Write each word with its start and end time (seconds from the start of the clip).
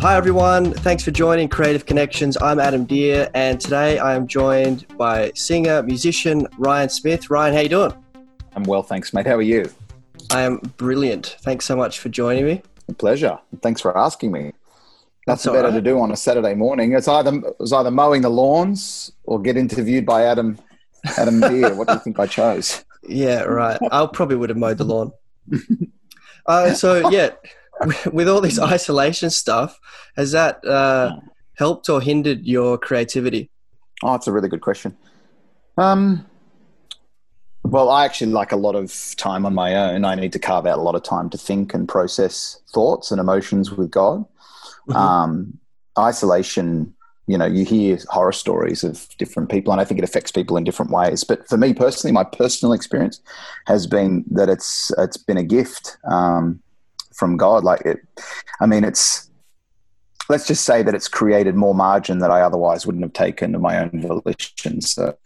Hi, 0.00 0.16
everyone. 0.16 0.72
Thanks 0.74 1.02
for 1.02 1.10
joining 1.10 1.48
Creative 1.48 1.84
Connections. 1.84 2.36
I'm 2.40 2.60
Adam 2.60 2.84
Deer, 2.84 3.28
and 3.34 3.60
today 3.60 3.98
I 3.98 4.14
am 4.14 4.28
joined 4.28 4.86
by 4.96 5.32
singer, 5.34 5.82
musician 5.82 6.46
Ryan 6.56 6.88
Smith. 6.88 7.30
Ryan, 7.30 7.54
how 7.54 7.60
you 7.60 7.68
doing? 7.68 7.92
I'm 8.54 8.62
well, 8.62 8.84
thanks, 8.84 9.12
mate. 9.12 9.26
How 9.26 9.34
are 9.34 9.42
you? 9.42 9.68
I 10.30 10.42
am 10.42 10.58
brilliant. 10.76 11.36
Thanks 11.40 11.64
so 11.64 11.74
much 11.74 11.98
for 11.98 12.10
joining 12.10 12.46
me. 12.46 12.62
A 12.88 12.92
pleasure. 12.94 13.40
Thanks 13.60 13.80
for 13.80 13.98
asking 13.98 14.30
me. 14.30 14.52
That's 15.26 15.44
better 15.44 15.66
all 15.66 15.72
to 15.72 15.80
do 15.82 15.98
on 15.98 16.12
a 16.12 16.16
Saturday 16.16 16.54
morning. 16.54 16.92
It's 16.92 17.08
either 17.08 17.34
it 17.34 17.56
was 17.58 17.72
either 17.72 17.90
mowing 17.90 18.22
the 18.22 18.30
lawns 18.30 19.10
or 19.24 19.42
get 19.42 19.56
interviewed 19.56 20.06
by 20.06 20.22
Adam 20.26 20.58
Adam 21.16 21.40
Deer. 21.48 21.74
what 21.74 21.88
do 21.88 21.94
you 21.94 22.00
think 22.00 22.20
I 22.20 22.26
chose? 22.28 22.84
Yeah, 23.02 23.42
right. 23.42 23.80
I 23.90 24.06
probably 24.06 24.36
would 24.36 24.48
have 24.48 24.58
mowed 24.58 24.78
the 24.78 24.84
lawn. 24.84 25.12
Uh, 26.46 26.72
so, 26.72 27.10
yeah, 27.10 27.28
with 28.12 28.28
all 28.28 28.40
this 28.40 28.58
isolation 28.58 29.30
stuff, 29.30 29.78
has 30.16 30.32
that 30.32 30.64
uh, 30.64 31.16
helped 31.54 31.88
or 31.88 32.00
hindered 32.00 32.46
your 32.46 32.78
creativity? 32.78 33.50
Oh, 34.02 34.12
that's 34.12 34.26
a 34.26 34.32
really 34.32 34.48
good 34.48 34.60
question. 34.60 34.96
Um, 35.76 36.26
well, 37.64 37.90
I 37.90 38.04
actually 38.04 38.32
like 38.32 38.52
a 38.52 38.56
lot 38.56 38.74
of 38.74 39.14
time 39.16 39.44
on 39.44 39.54
my 39.54 39.74
own. 39.74 40.04
I 40.04 40.14
need 40.14 40.32
to 40.32 40.38
carve 40.38 40.66
out 40.66 40.78
a 40.78 40.82
lot 40.82 40.94
of 40.94 41.02
time 41.02 41.28
to 41.30 41.38
think 41.38 41.74
and 41.74 41.88
process 41.88 42.60
thoughts 42.72 43.10
and 43.10 43.20
emotions 43.20 43.72
with 43.72 43.90
God. 43.90 44.24
Mhm. 44.88 44.94
Um, 44.94 45.58
isolation, 45.98 46.94
you 47.26 47.36
know, 47.36 47.46
you 47.46 47.64
hear 47.64 47.98
horror 48.08 48.32
stories 48.32 48.84
of 48.84 49.06
different 49.18 49.50
people, 49.50 49.72
and 49.72 49.80
I 49.80 49.84
think 49.84 49.98
it 49.98 50.04
affects 50.04 50.32
people 50.32 50.56
in 50.56 50.64
different 50.64 50.92
ways. 50.92 51.24
But 51.24 51.46
for 51.48 51.56
me 51.56 51.74
personally, 51.74 52.12
my 52.12 52.24
personal 52.24 52.72
experience 52.72 53.20
has 53.66 53.86
been 53.86 54.24
that 54.30 54.48
it's 54.48 54.90
it's 54.96 55.16
been 55.16 55.36
a 55.36 55.44
gift 55.44 55.98
um, 56.10 56.60
from 57.18 57.36
God. 57.36 57.64
Like 57.64 57.82
it, 57.82 57.98
I 58.60 58.66
mean, 58.66 58.84
it's 58.84 59.30
let's 60.28 60.46
just 60.46 60.64
say 60.64 60.82
that 60.82 60.94
it's 60.94 61.08
created 61.08 61.54
more 61.54 61.74
margin 61.74 62.18
that 62.18 62.30
I 62.30 62.40
otherwise 62.40 62.86
wouldn't 62.86 63.04
have 63.04 63.12
taken 63.12 63.54
of 63.54 63.60
my 63.60 63.78
own 63.78 64.02
volition. 64.02 64.80
So 64.80 65.16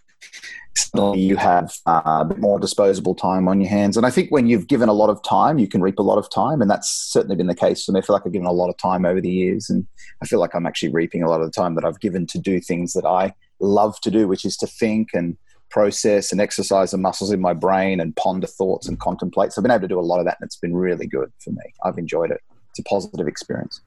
suddenly 0.76 1.20
you 1.20 1.36
have 1.36 1.74
uh, 1.86 2.02
a 2.04 2.24
bit 2.24 2.38
more 2.38 2.58
disposable 2.58 3.14
time 3.14 3.48
on 3.48 3.60
your 3.60 3.70
hands. 3.70 3.96
And 3.96 4.06
I 4.06 4.10
think 4.10 4.30
when 4.30 4.46
you've 4.46 4.68
given 4.68 4.88
a 4.88 4.92
lot 4.92 5.10
of 5.10 5.22
time, 5.22 5.58
you 5.58 5.68
can 5.68 5.82
reap 5.82 5.98
a 5.98 6.02
lot 6.02 6.18
of 6.18 6.30
time. 6.30 6.62
And 6.62 6.70
that's 6.70 6.88
certainly 6.88 7.36
been 7.36 7.48
the 7.48 7.54
case 7.54 7.84
for 7.84 7.92
me. 7.92 7.98
I 7.98 8.02
feel 8.02 8.14
like 8.14 8.22
I've 8.24 8.32
given 8.32 8.46
a 8.46 8.52
lot 8.52 8.70
of 8.70 8.76
time 8.78 9.04
over 9.04 9.20
the 9.20 9.30
years. 9.30 9.68
And 9.68 9.86
I 10.22 10.26
feel 10.26 10.38
like 10.38 10.54
I'm 10.54 10.66
actually 10.66 10.92
reaping 10.92 11.22
a 11.22 11.28
lot 11.28 11.40
of 11.40 11.46
the 11.46 11.60
time 11.60 11.74
that 11.74 11.84
I've 11.84 12.00
given 12.00 12.26
to 12.28 12.38
do 12.38 12.60
things 12.60 12.92
that 12.92 13.04
I 13.04 13.34
love 13.60 14.00
to 14.02 14.10
do, 14.10 14.28
which 14.28 14.44
is 14.44 14.56
to 14.58 14.66
think 14.66 15.08
and 15.14 15.36
process 15.72 16.30
and 16.30 16.40
exercise 16.40 16.92
the 16.92 16.98
muscles 16.98 17.32
in 17.32 17.40
my 17.40 17.54
brain 17.54 17.98
and 17.98 18.14
ponder 18.14 18.46
thoughts 18.46 18.86
and 18.86 19.00
contemplate. 19.00 19.52
So 19.52 19.60
I've 19.60 19.64
been 19.64 19.72
able 19.72 19.80
to 19.80 19.88
do 19.88 19.98
a 19.98 20.00
lot 20.00 20.20
of 20.20 20.26
that. 20.26 20.36
And 20.40 20.46
it's 20.46 20.56
been 20.56 20.76
really 20.76 21.06
good 21.06 21.32
for 21.42 21.50
me. 21.50 21.62
I've 21.82 21.98
enjoyed 21.98 22.30
it. 22.30 22.40
It's 22.70 22.78
a 22.78 22.84
positive 22.84 23.26
experience. 23.26 23.80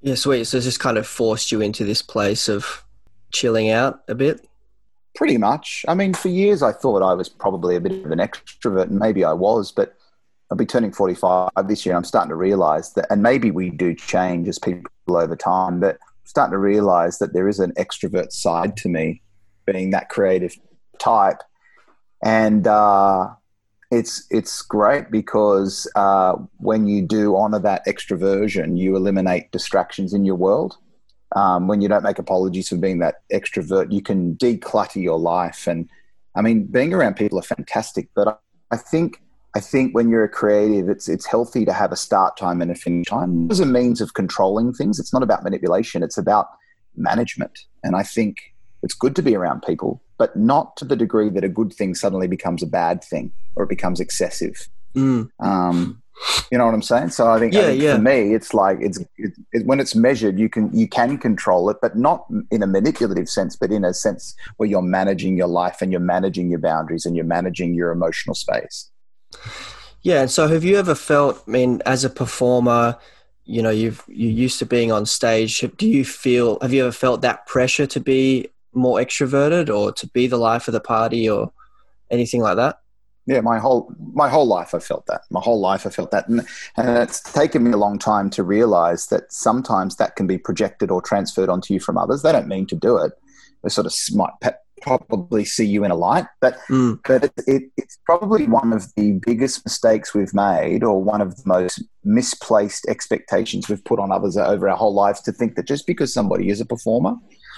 Yeah, 0.00 0.14
sweet. 0.14 0.44
So 0.44 0.56
it's 0.56 0.66
just 0.66 0.80
kind 0.80 0.96
of 0.96 1.06
forced 1.06 1.52
you 1.52 1.60
into 1.60 1.84
this 1.84 2.00
place 2.00 2.48
of 2.48 2.84
chilling 3.32 3.70
out 3.70 4.02
a 4.08 4.14
bit. 4.14 4.46
Pretty 5.14 5.36
much. 5.36 5.84
I 5.88 5.94
mean, 5.94 6.14
for 6.14 6.28
years 6.28 6.62
I 6.62 6.72
thought 6.72 7.02
I 7.02 7.14
was 7.14 7.28
probably 7.28 7.74
a 7.74 7.80
bit 7.80 8.04
of 8.04 8.10
an 8.10 8.18
extrovert, 8.18 8.88
and 8.88 8.98
maybe 8.98 9.24
I 9.24 9.32
was, 9.32 9.72
but 9.72 9.94
I'll 10.50 10.56
be 10.56 10.66
turning 10.66 10.92
45 10.92 11.50
this 11.66 11.84
year. 11.84 11.94
And 11.94 11.98
I'm 11.98 12.04
starting 12.04 12.28
to 12.28 12.36
realize 12.36 12.92
that, 12.92 13.06
and 13.10 13.22
maybe 13.22 13.50
we 13.50 13.70
do 13.70 13.94
change 13.94 14.46
as 14.46 14.58
people 14.58 14.84
over 15.08 15.34
time, 15.34 15.80
but 15.80 15.94
I'm 15.94 16.26
starting 16.26 16.52
to 16.52 16.58
realize 16.58 17.18
that 17.18 17.32
there 17.32 17.48
is 17.48 17.58
an 17.58 17.72
extrovert 17.72 18.30
side 18.30 18.76
to 18.78 18.88
me, 18.88 19.22
being 19.64 19.90
that 19.90 20.10
creative 20.10 20.54
type. 20.98 21.42
And 22.22 22.66
uh, 22.66 23.28
it's 23.90 24.26
it's 24.30 24.62
great 24.62 25.10
because 25.10 25.90
uh, 25.94 26.36
when 26.58 26.86
you 26.88 27.02
do 27.02 27.36
honor 27.36 27.60
that 27.60 27.86
extroversion, 27.86 28.78
you 28.78 28.96
eliminate 28.96 29.52
distractions 29.52 30.12
in 30.12 30.24
your 30.24 30.36
world 30.36 30.78
um, 31.34 31.66
when 31.66 31.80
you 31.80 31.88
don't 31.88 32.02
make 32.02 32.18
apologies 32.18 32.68
for 32.68 32.76
being 32.76 32.98
that 33.00 33.16
extrovert, 33.32 33.92
you 33.92 34.00
can 34.00 34.36
declutter 34.36 35.02
your 35.02 35.18
life. 35.18 35.66
And 35.66 35.88
I 36.34 36.42
mean, 36.42 36.64
being 36.64 36.94
around 36.94 37.16
people 37.16 37.38
are 37.38 37.42
fantastic, 37.42 38.08
but 38.14 38.28
I, 38.28 38.34
I 38.70 38.76
think 38.76 39.22
I 39.54 39.60
think 39.60 39.94
when 39.94 40.10
you're 40.10 40.24
a 40.24 40.28
creative, 40.28 40.88
it's 40.88 41.08
it's 41.08 41.26
healthy 41.26 41.64
to 41.64 41.72
have 41.72 41.90
a 41.90 41.96
start 41.96 42.36
time 42.36 42.62
and 42.62 42.70
a 42.70 42.74
finish 42.74 43.06
time 43.06 43.50
as 43.50 43.58
a 43.58 43.66
means 43.66 44.00
of 44.00 44.14
controlling 44.14 44.72
things. 44.72 44.98
It's 44.98 45.12
not 45.12 45.22
about 45.22 45.42
manipulation; 45.42 46.02
it's 46.02 46.18
about 46.18 46.48
management. 46.94 47.58
And 47.82 47.96
I 47.96 48.02
think 48.02 48.54
it's 48.82 48.94
good 48.94 49.16
to 49.16 49.22
be 49.22 49.34
around 49.34 49.62
people, 49.62 50.02
but 50.18 50.36
not 50.36 50.76
to 50.78 50.84
the 50.84 50.96
degree 50.96 51.28
that 51.30 51.44
a 51.44 51.48
good 51.48 51.72
thing 51.72 51.94
suddenly 51.94 52.28
becomes 52.28 52.62
a 52.62 52.66
bad 52.66 53.02
thing 53.02 53.32
or 53.54 53.64
it 53.64 53.68
becomes 53.68 54.00
excessive. 54.00 54.68
Mm. 54.94 55.30
Um, 55.40 56.02
you 56.50 56.56
know 56.56 56.64
what 56.64 56.74
I'm 56.74 56.82
saying? 56.82 57.10
So 57.10 57.28
I 57.28 57.38
think, 57.38 57.54
I 57.54 57.62
think 57.62 57.82
yeah. 57.82 57.96
for 57.96 58.02
me, 58.02 58.34
it's 58.34 58.54
like 58.54 58.78
it's 58.80 58.98
it, 59.18 59.32
it, 59.52 59.66
when 59.66 59.80
it's 59.80 59.94
measured, 59.94 60.38
you 60.38 60.48
can 60.48 60.74
you 60.76 60.88
can 60.88 61.18
control 61.18 61.68
it, 61.68 61.76
but 61.82 61.96
not 61.96 62.26
in 62.50 62.62
a 62.62 62.66
manipulative 62.66 63.28
sense, 63.28 63.54
but 63.54 63.70
in 63.70 63.84
a 63.84 63.92
sense 63.92 64.34
where 64.56 64.68
you're 64.68 64.80
managing 64.82 65.36
your 65.36 65.48
life 65.48 65.82
and 65.82 65.92
you're 65.92 66.00
managing 66.00 66.48
your 66.48 66.58
boundaries 66.58 67.04
and 67.04 67.16
you're 67.16 67.24
managing 67.24 67.74
your 67.74 67.90
emotional 67.90 68.34
space. 68.34 68.90
Yeah, 70.02 70.26
so 70.26 70.48
have 70.48 70.64
you 70.64 70.78
ever 70.78 70.94
felt? 70.94 71.42
I 71.46 71.50
mean, 71.50 71.82
as 71.84 72.04
a 72.04 72.10
performer, 72.10 72.96
you 73.44 73.60
know, 73.60 73.70
you've 73.70 74.02
you're 74.06 74.30
used 74.30 74.58
to 74.60 74.66
being 74.66 74.90
on 74.90 75.04
stage. 75.04 75.60
Do 75.76 75.86
you 75.86 76.04
feel? 76.04 76.58
Have 76.62 76.72
you 76.72 76.82
ever 76.82 76.92
felt 76.92 77.20
that 77.20 77.46
pressure 77.46 77.86
to 77.88 78.00
be 78.00 78.48
more 78.76 78.98
extroverted 78.98 79.74
or 79.74 79.92
to 79.92 80.06
be 80.08 80.26
the 80.26 80.36
life 80.36 80.68
of 80.68 80.72
the 80.72 80.80
party 80.80 81.28
or 81.28 81.52
anything 82.10 82.42
like 82.42 82.56
that? 82.56 82.78
Yeah, 83.26 83.40
my 83.40 83.58
whole 83.58 83.92
my 84.12 84.28
whole 84.28 84.46
life 84.46 84.72
I 84.72 84.78
felt 84.78 85.06
that. 85.06 85.22
My 85.30 85.40
whole 85.40 85.58
life 85.60 85.84
I 85.84 85.90
felt 85.90 86.12
that, 86.12 86.28
and, 86.28 86.46
and 86.76 86.96
it's 86.98 87.20
taken 87.32 87.64
me 87.64 87.72
a 87.72 87.76
long 87.76 87.98
time 87.98 88.30
to 88.30 88.44
realize 88.44 89.06
that 89.06 89.32
sometimes 89.32 89.96
that 89.96 90.14
can 90.14 90.28
be 90.28 90.38
projected 90.38 90.92
or 90.92 91.02
transferred 91.02 91.48
onto 91.48 91.74
you 91.74 91.80
from 91.80 91.98
others. 91.98 92.22
They 92.22 92.30
don't 92.30 92.46
mean 92.46 92.66
to 92.68 92.76
do 92.76 92.96
it. 92.98 93.12
They 93.64 93.68
sort 93.68 93.86
of 93.88 93.94
might 94.14 94.30
probably 94.82 95.44
see 95.44 95.66
you 95.66 95.84
in 95.84 95.90
a 95.90 95.96
light, 95.96 96.26
but 96.40 96.56
Mm. 96.68 97.00
but 97.04 97.24
it, 97.24 97.32
it, 97.48 97.62
it's 97.76 97.98
probably 98.06 98.46
one 98.46 98.72
of 98.72 98.94
the 98.94 99.18
biggest 99.26 99.64
mistakes 99.64 100.14
we've 100.14 100.34
made, 100.34 100.84
or 100.84 101.02
one 101.02 101.20
of 101.20 101.34
the 101.34 101.42
most 101.46 101.82
misplaced 102.04 102.86
expectations 102.88 103.68
we've 103.68 103.84
put 103.84 103.98
on 103.98 104.12
others 104.12 104.36
over 104.36 104.68
our 104.68 104.76
whole 104.76 104.94
lives. 104.94 105.20
To 105.22 105.32
think 105.32 105.56
that 105.56 105.66
just 105.66 105.86
because 105.86 106.14
somebody 106.14 106.48
is 106.48 106.60
a 106.60 106.64
performer, 106.66 107.14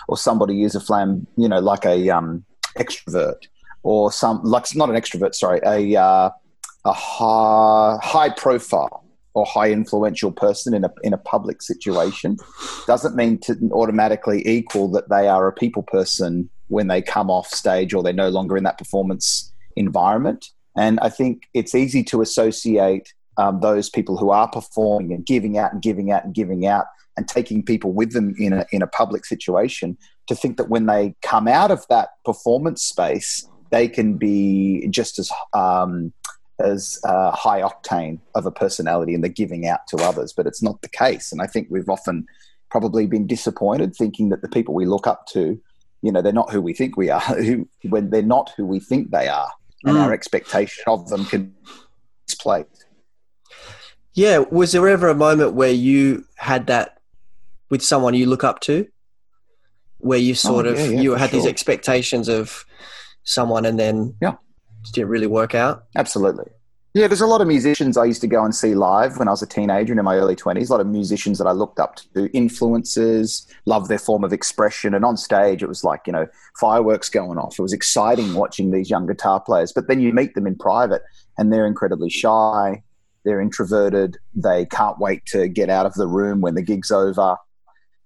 or 0.08 0.16
somebody 0.16 0.64
is 0.64 0.74
a 0.74 0.80
flam, 0.80 1.26
you 1.36 1.48
know, 1.48 1.60
like 1.60 1.84
a 1.84 2.10
um, 2.10 2.44
extrovert, 2.76 3.46
or 3.82 4.10
some 4.10 4.42
like 4.42 4.74
not 4.74 4.90
an 4.90 4.96
extrovert, 4.96 5.34
sorry, 5.34 5.60
a 5.64 6.00
uh, 6.00 6.30
a 6.84 6.92
high, 6.92 7.98
high 8.02 8.30
profile 8.30 9.04
or 9.34 9.44
high 9.44 9.70
influential 9.70 10.32
person 10.32 10.74
in 10.74 10.84
a 10.84 10.92
in 11.02 11.12
a 11.12 11.18
public 11.18 11.62
situation, 11.62 12.36
doesn't 12.86 13.14
mean 13.14 13.38
to 13.38 13.56
automatically 13.72 14.46
equal 14.48 14.90
that 14.90 15.08
they 15.08 15.28
are 15.28 15.46
a 15.46 15.52
people 15.52 15.82
person 15.82 16.50
when 16.68 16.88
they 16.88 17.00
come 17.00 17.30
off 17.30 17.48
stage 17.48 17.94
or 17.94 18.02
they're 18.02 18.12
no 18.12 18.28
longer 18.28 18.56
in 18.56 18.64
that 18.64 18.78
performance 18.78 19.52
environment. 19.76 20.46
And 20.76 20.98
I 21.00 21.08
think 21.08 21.42
it's 21.54 21.74
easy 21.74 22.04
to 22.04 22.20
associate 22.20 23.12
um, 23.36 23.60
those 23.60 23.88
people 23.88 24.16
who 24.16 24.30
are 24.30 24.48
performing 24.48 25.12
and 25.12 25.24
giving 25.24 25.58
out 25.58 25.72
and 25.72 25.82
giving 25.82 26.10
out 26.10 26.24
and 26.24 26.34
giving 26.34 26.66
out 26.66 26.86
and 27.18 27.26
taking 27.26 27.64
people 27.64 27.92
with 27.92 28.12
them 28.12 28.34
in 28.38 28.52
a, 28.52 28.64
in 28.70 28.80
a 28.80 28.86
public 28.86 29.26
situation 29.26 29.98
to 30.28 30.36
think 30.36 30.56
that 30.56 30.68
when 30.68 30.86
they 30.86 31.16
come 31.20 31.48
out 31.48 31.72
of 31.72 31.84
that 31.90 32.10
performance 32.24 32.82
space, 32.82 33.44
they 33.72 33.88
can 33.88 34.16
be 34.16 34.86
just 34.88 35.18
as 35.18 35.30
um, 35.52 36.12
as 36.60 37.00
uh, 37.04 37.32
high 37.32 37.60
octane 37.60 38.20
of 38.34 38.46
a 38.46 38.50
personality 38.50 39.14
and 39.14 39.22
the 39.24 39.28
giving 39.28 39.66
out 39.66 39.80
to 39.88 39.96
others, 39.98 40.32
but 40.32 40.46
it's 40.46 40.62
not 40.62 40.80
the 40.82 40.88
case. 40.88 41.30
And 41.32 41.42
I 41.42 41.46
think 41.46 41.68
we've 41.70 41.88
often 41.88 42.26
probably 42.70 43.06
been 43.06 43.26
disappointed 43.26 43.94
thinking 43.94 44.28
that 44.28 44.42
the 44.42 44.48
people 44.48 44.74
we 44.74 44.86
look 44.86 45.06
up 45.06 45.26
to, 45.28 45.60
you 46.02 46.12
know, 46.12 46.22
they're 46.22 46.32
not 46.32 46.50
who 46.50 46.60
we 46.60 46.72
think 46.72 46.96
we 46.96 47.10
are, 47.10 47.20
who, 47.20 47.68
when 47.88 48.10
they're 48.10 48.22
not 48.22 48.52
who 48.56 48.64
we 48.64 48.80
think 48.80 49.10
they 49.10 49.28
are, 49.28 49.50
and 49.84 49.96
Mm. 49.96 50.02
our 50.02 50.12
expectation 50.12 50.84
of 50.86 51.08
them 51.08 51.24
can 51.24 51.54
display. 52.26 52.64
Yeah. 54.14 54.38
Was 54.38 54.72
there 54.72 54.88
ever 54.88 55.08
a 55.08 55.14
moment 55.14 55.54
where 55.54 55.70
you 55.70 56.24
had 56.36 56.66
that 56.66 56.97
with 57.70 57.82
someone 57.82 58.14
you 58.14 58.26
look 58.26 58.44
up 58.44 58.60
to, 58.60 58.86
where 59.98 60.18
you 60.18 60.32
oh, 60.32 60.34
sort 60.34 60.66
Oh, 60.66 60.70
of 60.70 60.78
yeah, 60.78 61.00
you 61.00 61.14
had 61.14 61.30
these 61.30 61.46
expectations 61.46 62.28
of 62.28 62.64
someone 63.24 63.66
and 63.66 63.78
then 63.78 64.14
Yeah. 64.22 64.32
it 64.84 64.92
didn't 64.92 65.08
really 65.10 65.26
work 65.26 65.54
out? 65.54 65.84
Absolutely. 65.96 66.46
Yeah, 66.94 67.06
there's 67.06 67.20
a 67.20 67.26
lot 67.26 67.42
of 67.42 67.46
musicians 67.46 67.96
I 67.96 68.06
used 68.06 68.22
to 68.22 68.26
go 68.26 68.42
and 68.42 68.54
see 68.54 68.74
live 68.74 69.18
when 69.18 69.28
I 69.28 69.30
was 69.30 69.42
a 69.42 69.46
teenager 69.46 69.92
and 69.92 70.00
in 70.00 70.04
my 70.04 70.16
early 70.16 70.34
20s. 70.34 70.68
A 70.68 70.72
lot 70.72 70.80
of 70.80 70.86
musicians 70.86 71.38
that 71.38 71.46
I 71.46 71.52
looked 71.52 71.78
up 71.78 71.96
to, 72.14 72.28
influences, 72.34 73.46
loved 73.66 73.88
their 73.88 73.98
form 73.98 74.24
of 74.24 74.32
expression. 74.32 74.94
And 74.94 75.04
on 75.04 75.16
stage, 75.16 75.62
it 75.62 75.68
was 75.68 75.84
like, 75.84 76.00
you 76.06 76.12
know, 76.12 76.26
fireworks 76.58 77.10
going 77.10 77.38
off. 77.38 77.58
It 77.58 77.62
was 77.62 77.74
exciting 77.74 78.34
watching 78.34 78.70
these 78.70 78.88
young 78.88 79.06
guitar 79.06 79.38
players. 79.40 79.70
But 79.72 79.86
then 79.86 80.00
you 80.00 80.12
meet 80.12 80.34
them 80.34 80.46
in 80.46 80.56
private 80.56 81.02
and 81.36 81.52
they're 81.52 81.66
incredibly 81.66 82.08
shy, 82.10 82.82
they're 83.24 83.40
introverted, 83.40 84.16
they 84.34 84.64
can't 84.64 84.98
wait 84.98 85.24
to 85.26 85.46
get 85.46 85.68
out 85.68 85.86
of 85.86 85.94
the 85.94 86.08
room 86.08 86.40
when 86.40 86.54
the 86.54 86.62
gig's 86.62 86.90
over. 86.90 87.36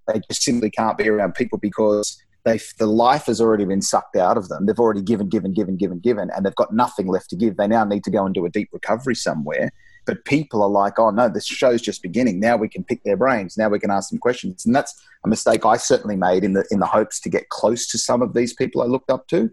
They 0.09 0.21
just 0.29 0.43
simply 0.43 0.71
can't 0.71 0.99
be 0.99 1.09
around 1.09 1.35
people 1.35 1.59
because 1.59 2.23
they 2.45 2.59
the 2.79 2.87
life 2.87 3.27
has 3.27 3.41
already 3.41 3.65
been 3.65 3.83
sucked 3.83 4.17
out 4.17 4.37
of 4.37 4.49
them. 4.49 4.67
They've 4.67 4.79
already 4.79 5.03
given, 5.03 5.29
given, 5.29 5.53
given, 5.53 5.77
given, 5.77 6.01
given, 6.01 6.31
and 6.35 6.45
they've 6.45 6.55
got 6.55 6.75
nothing 6.75 7.07
left 7.07 7.31
to 7.31 7.37
give. 7.37 7.57
They 7.57 7.69
now 7.69 7.85
need 7.85 8.05
to 8.05 8.11
go 8.11 8.25
and 8.25 8.35
do 8.35 8.45
a 8.45 8.51
deep 8.51 8.71
recovery 8.73 9.15
somewhere, 9.15 9.71
But 10.07 10.25
people 10.25 10.63
are 10.63 10.69
like, 10.69 10.99
oh 10.99 11.11
no, 11.11 11.29
this 11.29 11.47
show's 11.47 11.81
just 11.81 12.03
beginning. 12.03 12.41
Now 12.41 12.57
we 12.57 12.69
can 12.69 12.83
pick 12.83 13.05
their 13.05 13.17
brains. 13.17 13.57
Now 13.57 13.69
we 13.69 13.79
can 13.79 13.91
ask 13.91 14.11
them 14.11 14.19
questions. 14.19 14.67
And 14.67 14.75
that's 14.75 14.93
a 15.25 15.29
mistake 15.29 15.65
I 15.65 15.77
certainly 15.77 16.17
made 16.17 16.43
in 16.43 16.55
the 16.55 16.67
in 16.71 16.81
the 16.81 16.87
hopes 16.87 17.21
to 17.21 17.29
get 17.29 17.49
close 17.49 17.87
to 17.89 17.99
some 17.99 18.23
of 18.23 18.35
these 18.35 18.53
people 18.53 18.83
I 18.83 18.87
looked 18.87 19.11
up 19.11 19.29
to, 19.29 19.51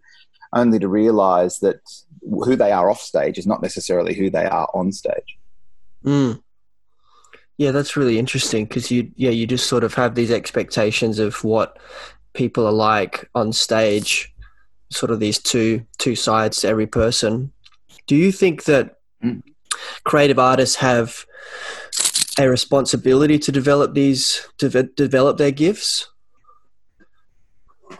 only 0.53 0.79
to 0.79 0.87
realize 0.87 1.59
that 1.59 1.81
who 2.21 2.55
they 2.55 2.71
are 2.71 2.89
off 2.89 3.01
stage 3.01 3.37
is 3.37 3.47
not 3.47 3.61
necessarily 3.61 4.15
who 4.15 4.29
they 4.29 4.45
are 4.45 4.67
on 4.73 4.91
stage. 4.91 5.37
Mm. 6.03 6.41
Yeah, 7.59 7.71
that's 7.71 7.97
really 7.97 8.17
interesting 8.17 8.63
because 8.63 8.89
you 8.89 9.11
yeah 9.17 9.31
you 9.31 9.45
just 9.45 9.67
sort 9.67 9.83
of 9.83 9.93
have 9.95 10.15
these 10.15 10.31
expectations 10.31 11.19
of 11.19 11.43
what 11.43 11.77
people 12.31 12.65
are 12.65 12.71
like 12.71 13.29
on 13.35 13.51
stage, 13.51 14.33
sort 14.91 15.11
of 15.11 15.19
these 15.19 15.39
two 15.39 15.85
two 15.97 16.15
sides 16.15 16.61
to 16.61 16.69
every 16.69 16.87
person. 16.87 17.51
Do 18.07 18.15
you 18.15 18.31
think 18.31 18.63
that 18.63 18.99
mm. 19.21 19.43
creative 20.05 20.39
artists 20.39 20.77
have 20.77 21.25
a 22.39 22.49
responsibility 22.49 23.37
to 23.39 23.51
develop 23.51 23.93
these 23.93 24.47
to 24.59 24.83
develop 24.95 25.37
their 25.37 25.51
gifts? 25.51 26.09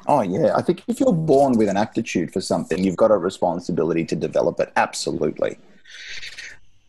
Oh 0.08 0.22
yeah, 0.22 0.56
I 0.56 0.62
think 0.62 0.84
if 0.88 1.02
you're 1.02 1.12
born 1.12 1.58
with 1.58 1.68
an 1.68 1.76
aptitude 1.76 2.32
for 2.32 2.40
something, 2.40 2.82
you've 2.82 2.96
got 2.96 3.12
a 3.12 3.18
responsibility 3.18 4.06
to 4.06 4.16
develop 4.16 4.62
it. 4.62 4.72
Absolutely. 4.78 5.60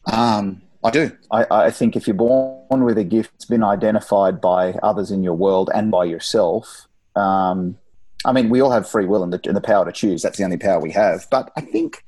Um, 0.07 0.63
I 0.83 0.91
do. 0.91 1.13
I, 1.31 1.47
I, 1.51 1.71
think 1.71 1.95
if 1.95 2.07
you're 2.07 2.15
born 2.15 2.85
with 2.85 2.97
a 2.97 3.05
gift 3.05 3.33
it's 3.35 3.45
been 3.45 3.63
identified 3.63 4.41
by 4.41 4.73
others 4.83 5.11
in 5.11 5.23
your 5.23 5.35
world 5.35 5.71
and 5.75 5.91
by 5.91 6.05
yourself, 6.05 6.89
um, 7.17 7.77
I 8.25 8.33
mean, 8.33 8.49
we 8.49 8.61
all 8.61 8.71
have 8.71 8.89
free 8.89 9.07
will 9.07 9.23
and 9.23 9.33
the, 9.33 9.41
and 9.45 9.57
the 9.57 9.61
power 9.61 9.85
to 9.85 9.93
choose. 9.93 10.23
That's 10.23 10.39
the 10.39 10.45
only 10.45 10.57
power 10.57 10.81
we 10.81 10.91
have. 10.93 11.27
But 11.31 11.53
I 11.57 11.61
think, 11.61 12.03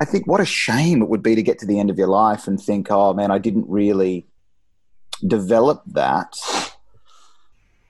I 0.00 0.04
think 0.04 0.26
what 0.26 0.40
a 0.40 0.44
shame 0.44 1.02
it 1.02 1.08
would 1.08 1.22
be 1.22 1.34
to 1.34 1.42
get 1.42 1.58
to 1.60 1.66
the 1.66 1.80
end 1.80 1.90
of 1.90 1.98
your 1.98 2.08
life 2.08 2.46
and 2.46 2.60
think, 2.60 2.88
oh 2.90 3.12
man, 3.12 3.32
I 3.32 3.38
didn't 3.38 3.68
really 3.68 4.26
develop 5.26 5.82
that. 5.86 6.36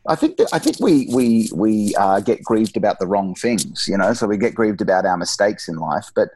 I 0.09 0.17
think 0.17 0.37
that, 0.39 0.49
I 0.53 0.59
think 0.59 0.81
we 0.81 1.07
we 1.15 1.49
we 1.55 1.95
uh, 1.95 2.19
get 2.19 2.43
grieved 2.43 2.77
about 2.77 2.99
the 2.99 3.07
wrong 3.07 3.37
things, 3.37 3.87
you 3.87 3.97
know. 3.97 4.13
So 4.15 4.27
we 4.27 4.37
get 4.37 4.55
grieved 4.55 4.81
about 4.81 5.07
our 5.07 5.17
mistakes 5.17 5.69
in 5.69 5.77
life. 5.77 6.11
But 6.13 6.31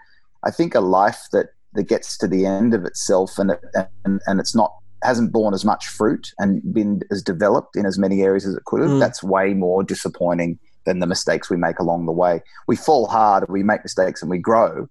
I 0.44 0.52
think 0.52 0.76
a 0.76 0.81
life 0.81 1.26
that 1.32 1.48
that 1.76 1.88
gets 1.88 2.17
to 2.19 2.28
the 2.28 2.46
end 2.46 2.75
of 2.75 2.84
itself 2.84 3.38
and 3.38 3.52
it, 3.52 3.61
and, 4.05 4.20
and 4.26 4.40
it's 4.40 4.55
not 4.55 4.73
hasn't 5.02 5.32
borne 5.32 5.55
as 5.55 5.64
much 5.64 5.87
fruit 5.87 6.32
and 6.38 6.62
been 6.75 7.00
as 7.11 7.23
developed 7.23 7.76
in 7.76 7.87
as 7.87 7.99
many 7.99 8.23
areas 8.23 8.46
as 8.46 8.55
it 8.55 8.64
could 8.64 8.81
have, 8.81 8.90
mm. 8.90 8.99
that's 8.99 9.23
way 9.23 9.55
more 9.55 9.82
disappointing 9.82 10.58
than 10.84 11.00
the 11.00 11.06
mistakes 11.06 11.50
we 11.50 11.56
make 11.56 11.78
along 11.78 12.06
the 12.06 12.12
way. 12.12 12.43
We 12.67 12.76
fall 12.76 13.06
hard, 13.06 13.49
we 13.49 13.62
make 13.62 13.84
mistakes, 13.84 14.23
and 14.23 14.31
we 14.31 14.38
grow. 14.38 14.88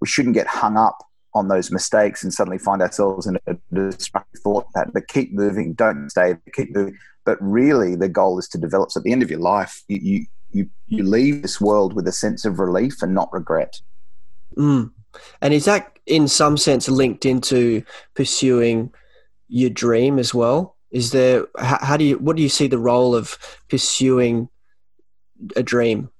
We 0.00 0.06
shouldn't 0.06 0.34
get 0.34 0.46
hung 0.46 0.76
up 0.76 0.98
on 1.34 1.48
those 1.48 1.70
mistakes 1.70 2.22
and 2.22 2.32
suddenly 2.32 2.58
find 2.58 2.82
ourselves 2.82 3.26
in 3.26 3.38
a 3.46 3.56
destructive 3.72 4.40
thought 4.40 4.66
pattern. 4.74 4.92
But 4.94 5.08
keep 5.08 5.32
moving, 5.32 5.72
don't 5.72 6.10
stay, 6.10 6.36
keep 6.54 6.74
moving. 6.74 6.96
But 7.24 7.38
really, 7.40 7.96
the 7.96 8.08
goal 8.08 8.38
is 8.38 8.48
to 8.48 8.58
develop. 8.58 8.90
So 8.90 9.00
at 9.00 9.04
the 9.04 9.12
end 9.12 9.22
of 9.22 9.30
your 9.30 9.40
life, 9.40 9.82
you 9.88 9.98
you 9.98 10.26
you, 10.52 10.70
you 10.86 11.02
leave 11.02 11.42
this 11.42 11.60
world 11.60 11.92
with 11.92 12.06
a 12.08 12.12
sense 12.12 12.44
of 12.44 12.58
relief 12.58 13.02
and 13.02 13.14
not 13.14 13.32
regret. 13.32 13.80
Mm. 14.56 14.92
And 15.42 15.52
is 15.52 15.66
that 15.66 15.95
in 16.06 16.28
some 16.28 16.56
sense 16.56 16.88
linked 16.88 17.26
into 17.26 17.82
pursuing 18.14 18.92
your 19.48 19.70
dream 19.70 20.18
as 20.18 20.32
well? 20.32 20.76
Is 20.90 21.10
there 21.10 21.46
how, 21.58 21.78
how 21.80 21.96
do 21.96 22.04
you 22.04 22.18
what 22.18 22.36
do 22.36 22.42
you 22.42 22.48
see 22.48 22.68
the 22.68 22.78
role 22.78 23.14
of 23.14 23.38
pursuing 23.68 24.48
a 25.56 25.62
dream? 25.62 26.10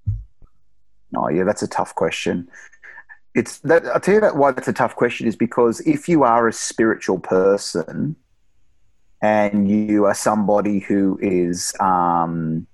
Oh 1.14 1.28
yeah, 1.28 1.44
that's 1.44 1.62
a 1.62 1.68
tough 1.68 1.94
question. 1.94 2.48
It's 3.34 3.58
that 3.60 3.86
I'll 3.86 4.00
tell 4.00 4.14
you 4.14 4.20
that 4.20 4.36
why 4.36 4.52
that's 4.52 4.68
a 4.68 4.72
tough 4.72 4.96
question 4.96 5.26
is 5.26 5.36
because 5.36 5.80
if 5.80 6.08
you 6.08 6.24
are 6.24 6.48
a 6.48 6.52
spiritual 6.52 7.18
person 7.18 8.16
and 9.22 9.70
you 9.70 10.04
are 10.04 10.14
somebody 10.14 10.80
who 10.80 11.18
is 11.22 11.74
um, 11.80 12.66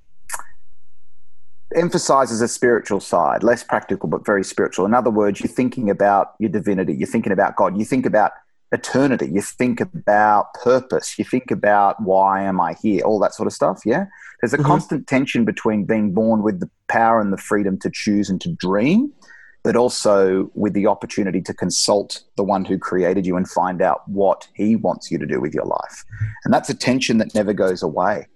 emphasizes 1.77 2.41
a 2.41 2.49
spiritual 2.49 3.01
side, 3.01 3.43
less 3.43 3.63
practical 3.63 4.09
but 4.09 4.25
very 4.25 4.45
spiritual. 4.45 4.87
In 4.87 4.95
other 4.95 5.11
words, 5.11 5.41
you're 5.41 5.49
thinking 5.49 5.91
about 5.91 6.35
your 6.39 6.51
divinity, 6.51 6.95
you're 6.95 7.09
thinking 7.09 7.33
about 7.33 7.57
God, 7.57 7.79
you 7.79 7.85
think 7.85 8.07
about 8.07 8.33
eternity, 8.73 9.29
you 9.31 9.43
think 9.43 9.81
about 9.81 10.55
purpose, 10.55 11.19
you 11.19 11.25
think 11.25 11.51
about 11.51 12.03
why 12.03 12.43
am 12.43 12.61
I 12.61 12.75
here, 12.83 13.05
all 13.05 13.19
that 13.21 13.35
sort 13.35 13.47
of 13.47 13.53
stuff. 13.53 13.83
Yeah. 13.85 14.07
There's 14.41 14.55
a 14.55 14.57
mm-hmm. 14.57 14.67
constant 14.67 15.07
tension 15.07 15.45
between 15.45 15.85
being 15.85 16.13
born 16.13 16.43
with 16.43 16.61
the 16.61 16.71
power 16.89 17.21
and 17.21 17.33
the 17.33 17.37
freedom 17.37 17.79
to 17.81 17.91
choose 17.93 18.29
and 18.31 18.41
to 18.41 18.51
dream, 18.51 19.13
but 19.63 19.77
also 19.77 20.51
with 20.55 20.73
the 20.73 20.87
opportunity 20.87 21.41
to 21.43 21.55
consult 21.55 22.23
the 22.37 22.43
one 22.43 22.65
who 22.65 22.79
created 22.79 23.27
you 23.27 23.37
and 23.37 23.49
find 23.49 23.83
out 23.83 24.09
what 24.09 24.49
he 24.55 24.75
wants 24.75 25.11
you 25.11 25.19
to 25.19 25.27
do 25.27 25.41
with 25.41 25.55
your 25.55 25.67
life. 25.67 26.05
And 26.45 26.53
that's 26.53 26.71
a 26.71 26.75
tension 26.75 27.19
that 27.19 27.35
never 27.35 27.53
goes 27.53 27.83
away. 27.83 28.27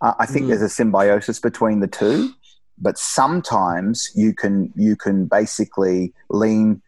Uh, 0.00 0.14
I 0.18 0.26
think 0.26 0.42
mm-hmm. 0.42 0.48
there's 0.48 0.62
a 0.62 0.68
symbiosis 0.68 1.38
between 1.38 1.80
the 1.80 1.86
two 1.86 2.32
but 2.78 2.98
sometimes 2.98 4.10
you 4.14 4.34
can 4.34 4.72
you 4.76 4.96
can 4.96 5.26
basically 5.26 6.12
lean 6.28 6.82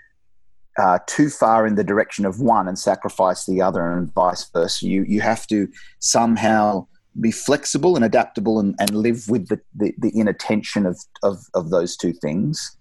uh, 0.79 0.99
too 1.07 1.31
far 1.31 1.67
in 1.67 1.75
the 1.75 1.85
direction 1.85 2.27
of 2.27 2.41
one 2.41 2.69
and 2.69 2.79
sacrifice 2.79 3.47
the 3.47 3.63
other, 3.63 3.91
and 3.93 4.13
vice 4.15 4.49
versa. 4.51 4.87
You 4.87 5.05
you 5.05 5.21
have 5.21 5.47
to 5.49 5.69
somehow 6.01 6.87
be 7.21 7.31
flexible 7.31 7.97
and 7.97 8.05
adaptable 8.05 8.61
and, 8.61 8.75
and 8.79 8.91
live 8.91 9.29
with 9.29 9.49
the, 9.49 9.61
the, 9.75 9.95
the 9.99 10.11
inner 10.11 10.33
tension 10.33 10.87
of, 10.87 11.01
of, 11.23 11.39
of 11.55 11.71
those 11.71 11.97
two 11.97 12.13
things. 12.13 12.77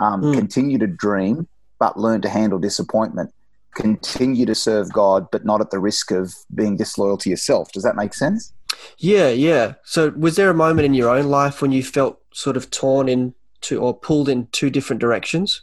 Um, 0.00 0.22
mm. 0.22 0.34
Continue 0.34 0.78
to 0.78 0.86
dream, 0.86 1.46
but 1.78 1.98
learn 1.98 2.20
to 2.22 2.28
handle 2.28 2.58
disappointment. 2.58 3.32
Continue 3.74 4.46
to 4.46 4.54
serve 4.54 4.92
God, 4.92 5.26
but 5.30 5.44
not 5.44 5.60
at 5.60 5.70
the 5.70 5.78
risk 5.78 6.10
of 6.10 6.34
being 6.54 6.76
disloyal 6.76 7.16
to 7.18 7.30
yourself. 7.30 7.70
Does 7.72 7.82
that 7.82 7.94
make 7.94 8.14
sense? 8.14 8.52
Yeah, 8.98 9.28
yeah. 9.28 9.74
So, 9.84 10.10
was 10.10 10.36
there 10.36 10.50
a 10.50 10.54
moment 10.54 10.86
in 10.86 10.94
your 10.94 11.10
own 11.10 11.26
life 11.26 11.60
when 11.60 11.72
you 11.72 11.82
felt 11.82 12.20
sort 12.32 12.56
of 12.56 12.70
torn 12.70 13.08
in 13.08 13.34
to 13.62 13.80
or 13.80 13.94
pulled 13.94 14.28
in 14.28 14.46
two 14.52 14.70
different 14.70 15.00
directions? 15.00 15.62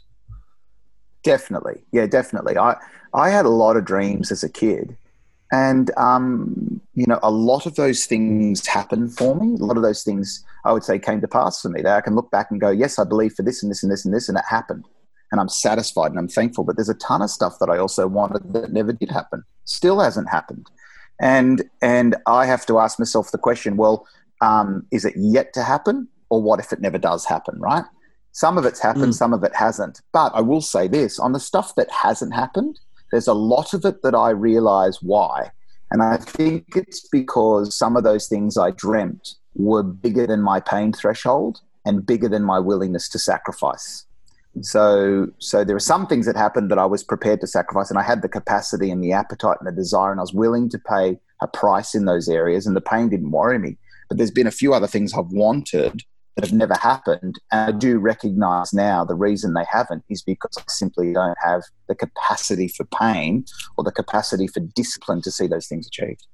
Definitely, 1.22 1.84
yeah, 1.92 2.06
definitely. 2.06 2.56
I 2.58 2.76
I 3.14 3.30
had 3.30 3.46
a 3.46 3.50
lot 3.50 3.76
of 3.76 3.84
dreams 3.84 4.30
as 4.30 4.44
a 4.44 4.48
kid, 4.48 4.96
and 5.52 5.90
um, 5.96 6.80
you 6.94 7.06
know, 7.06 7.18
a 7.22 7.30
lot 7.30 7.66
of 7.66 7.76
those 7.76 8.06
things 8.06 8.66
happened 8.66 9.16
for 9.16 9.34
me. 9.34 9.54
A 9.54 9.64
lot 9.64 9.76
of 9.76 9.82
those 9.82 10.02
things 10.02 10.44
I 10.64 10.72
would 10.72 10.84
say 10.84 10.98
came 10.98 11.20
to 11.20 11.28
pass 11.28 11.60
for 11.60 11.68
me. 11.68 11.82
That 11.82 11.96
I 11.96 12.00
can 12.00 12.14
look 12.14 12.30
back 12.30 12.50
and 12.50 12.60
go, 12.60 12.70
yes, 12.70 12.98
I 12.98 13.04
believe 13.04 13.34
for 13.34 13.42
this 13.42 13.62
and 13.62 13.70
this 13.70 13.82
and 13.82 13.90
this 13.90 14.04
and 14.04 14.14
this, 14.14 14.28
and 14.28 14.38
it 14.38 14.44
happened, 14.48 14.84
and 15.32 15.40
I'm 15.40 15.48
satisfied 15.48 16.10
and 16.10 16.18
I'm 16.18 16.28
thankful. 16.28 16.64
But 16.64 16.76
there's 16.76 16.88
a 16.88 16.94
ton 16.94 17.22
of 17.22 17.30
stuff 17.30 17.58
that 17.60 17.70
I 17.70 17.78
also 17.78 18.06
wanted 18.06 18.52
that 18.52 18.72
never 18.72 18.92
did 18.92 19.10
happen, 19.10 19.44
still 19.64 20.00
hasn't 20.00 20.28
happened, 20.28 20.68
and 21.20 21.68
and 21.82 22.16
I 22.26 22.46
have 22.46 22.66
to 22.66 22.78
ask 22.78 22.98
myself 22.98 23.30
the 23.30 23.38
question: 23.38 23.76
Well, 23.76 24.06
um, 24.40 24.86
is 24.90 25.04
it 25.04 25.14
yet 25.16 25.52
to 25.54 25.62
happen? 25.62 26.08
or 26.34 26.42
what 26.42 26.58
if 26.60 26.72
it 26.72 26.80
never 26.80 26.98
does 26.98 27.24
happen, 27.24 27.58
right? 27.60 27.84
Some 28.32 28.58
of 28.58 28.64
it's 28.64 28.80
happened, 28.80 29.12
mm. 29.12 29.14
some 29.14 29.32
of 29.32 29.44
it 29.44 29.54
hasn't. 29.54 30.00
But 30.12 30.32
I 30.34 30.40
will 30.40 30.60
say 30.60 30.88
this 30.88 31.20
on 31.20 31.32
the 31.32 31.40
stuff 31.40 31.76
that 31.76 31.90
hasn't 31.90 32.34
happened, 32.34 32.80
there's 33.12 33.28
a 33.28 33.34
lot 33.34 33.72
of 33.72 33.84
it 33.84 34.02
that 34.02 34.14
I 34.14 34.30
realize 34.30 34.98
why. 35.00 35.52
And 35.90 36.02
I 36.02 36.16
think 36.16 36.74
it's 36.74 37.06
because 37.08 37.76
some 37.76 37.96
of 37.96 38.02
those 38.02 38.26
things 38.26 38.58
I 38.58 38.72
dreamt 38.72 39.36
were 39.54 39.84
bigger 39.84 40.26
than 40.26 40.42
my 40.42 40.58
pain 40.58 40.92
threshold 40.92 41.60
and 41.84 42.04
bigger 42.04 42.28
than 42.28 42.42
my 42.42 42.58
willingness 42.58 43.08
to 43.10 43.18
sacrifice. 43.20 44.04
So, 44.60 45.28
so 45.38 45.64
there 45.64 45.76
are 45.76 45.80
some 45.80 46.06
things 46.06 46.26
that 46.26 46.36
happened 46.36 46.70
that 46.70 46.78
I 46.78 46.86
was 46.86 47.02
prepared 47.02 47.40
to 47.40 47.46
sacrifice, 47.46 47.90
and 47.90 47.98
I 47.98 48.02
had 48.02 48.22
the 48.22 48.28
capacity 48.28 48.90
and 48.90 49.02
the 49.02 49.12
appetite 49.12 49.56
and 49.60 49.66
the 49.66 49.72
desire, 49.72 50.10
and 50.10 50.20
I 50.20 50.22
was 50.22 50.32
willing 50.32 50.68
to 50.70 50.78
pay 50.78 51.18
a 51.42 51.48
price 51.48 51.94
in 51.94 52.04
those 52.04 52.28
areas, 52.28 52.66
and 52.66 52.76
the 52.76 52.80
pain 52.80 53.08
didn't 53.08 53.30
worry 53.30 53.58
me. 53.58 53.76
But 54.08 54.18
there's 54.18 54.30
been 54.30 54.46
a 54.46 54.52
few 54.52 54.72
other 54.74 54.86
things 54.86 55.12
I've 55.14 55.32
wanted 55.32 56.02
that 56.36 56.44
have 56.44 56.52
never 56.52 56.74
happened. 56.74 57.38
And 57.52 57.74
I 57.74 57.78
do 57.78 57.98
recognize 57.98 58.72
now 58.72 59.04
the 59.04 59.14
reason 59.14 59.54
they 59.54 59.64
haven't 59.70 60.04
is 60.08 60.22
because 60.22 60.56
I 60.58 60.62
simply 60.68 61.12
don't 61.12 61.38
have 61.44 61.62
the 61.88 61.94
capacity 61.94 62.68
for 62.68 62.84
pain 62.84 63.44
or 63.76 63.84
the 63.84 63.92
capacity 63.92 64.46
for 64.46 64.60
discipline 64.60 65.22
to 65.22 65.30
see 65.30 65.46
those 65.46 65.66
things 65.66 65.86
achieved. 65.86 66.26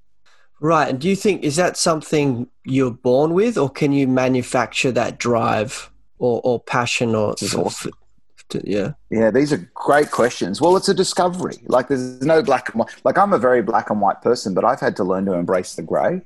Right. 0.61 0.89
And 0.89 1.00
do 1.00 1.09
you 1.09 1.17
think, 1.17 1.43
is 1.43 1.57
that 1.57 1.77
something 1.77 2.49
you're 2.65 2.91
born 2.91 3.35
with, 3.35 3.57
or 3.57 3.71
can 3.71 3.93
you 3.93 4.07
manufacture 4.09 4.93
that 4.93 5.19
drive 5.19 5.91
or, 6.19 6.41
or 6.45 6.61
passion 6.61 7.15
or. 7.15 7.35
Awesome. 7.57 7.93
Yeah. 8.64 8.92
Yeah, 9.11 9.30
these 9.30 9.52
are 9.52 9.71
great 9.75 10.11
questions. 10.11 10.61
Well, 10.61 10.76
it's 10.76 10.88
a 10.88 10.95
discovery. 10.95 11.57
Like, 11.66 11.88
there's 11.88 12.23
no 12.23 12.42
black 12.42 12.71
and 12.71 12.80
white. 12.80 12.95
Like, 13.04 13.19
I'm 13.19 13.33
a 13.33 13.38
very 13.38 13.62
black 13.62 13.90
and 13.90 14.00
white 14.00 14.23
person, 14.23 14.54
but 14.54 14.64
I've 14.64 14.80
had 14.80 14.97
to 14.97 15.04
learn 15.04 15.26
to 15.26 15.33
embrace 15.35 15.75
the 15.75 15.83
grey. 15.83 16.23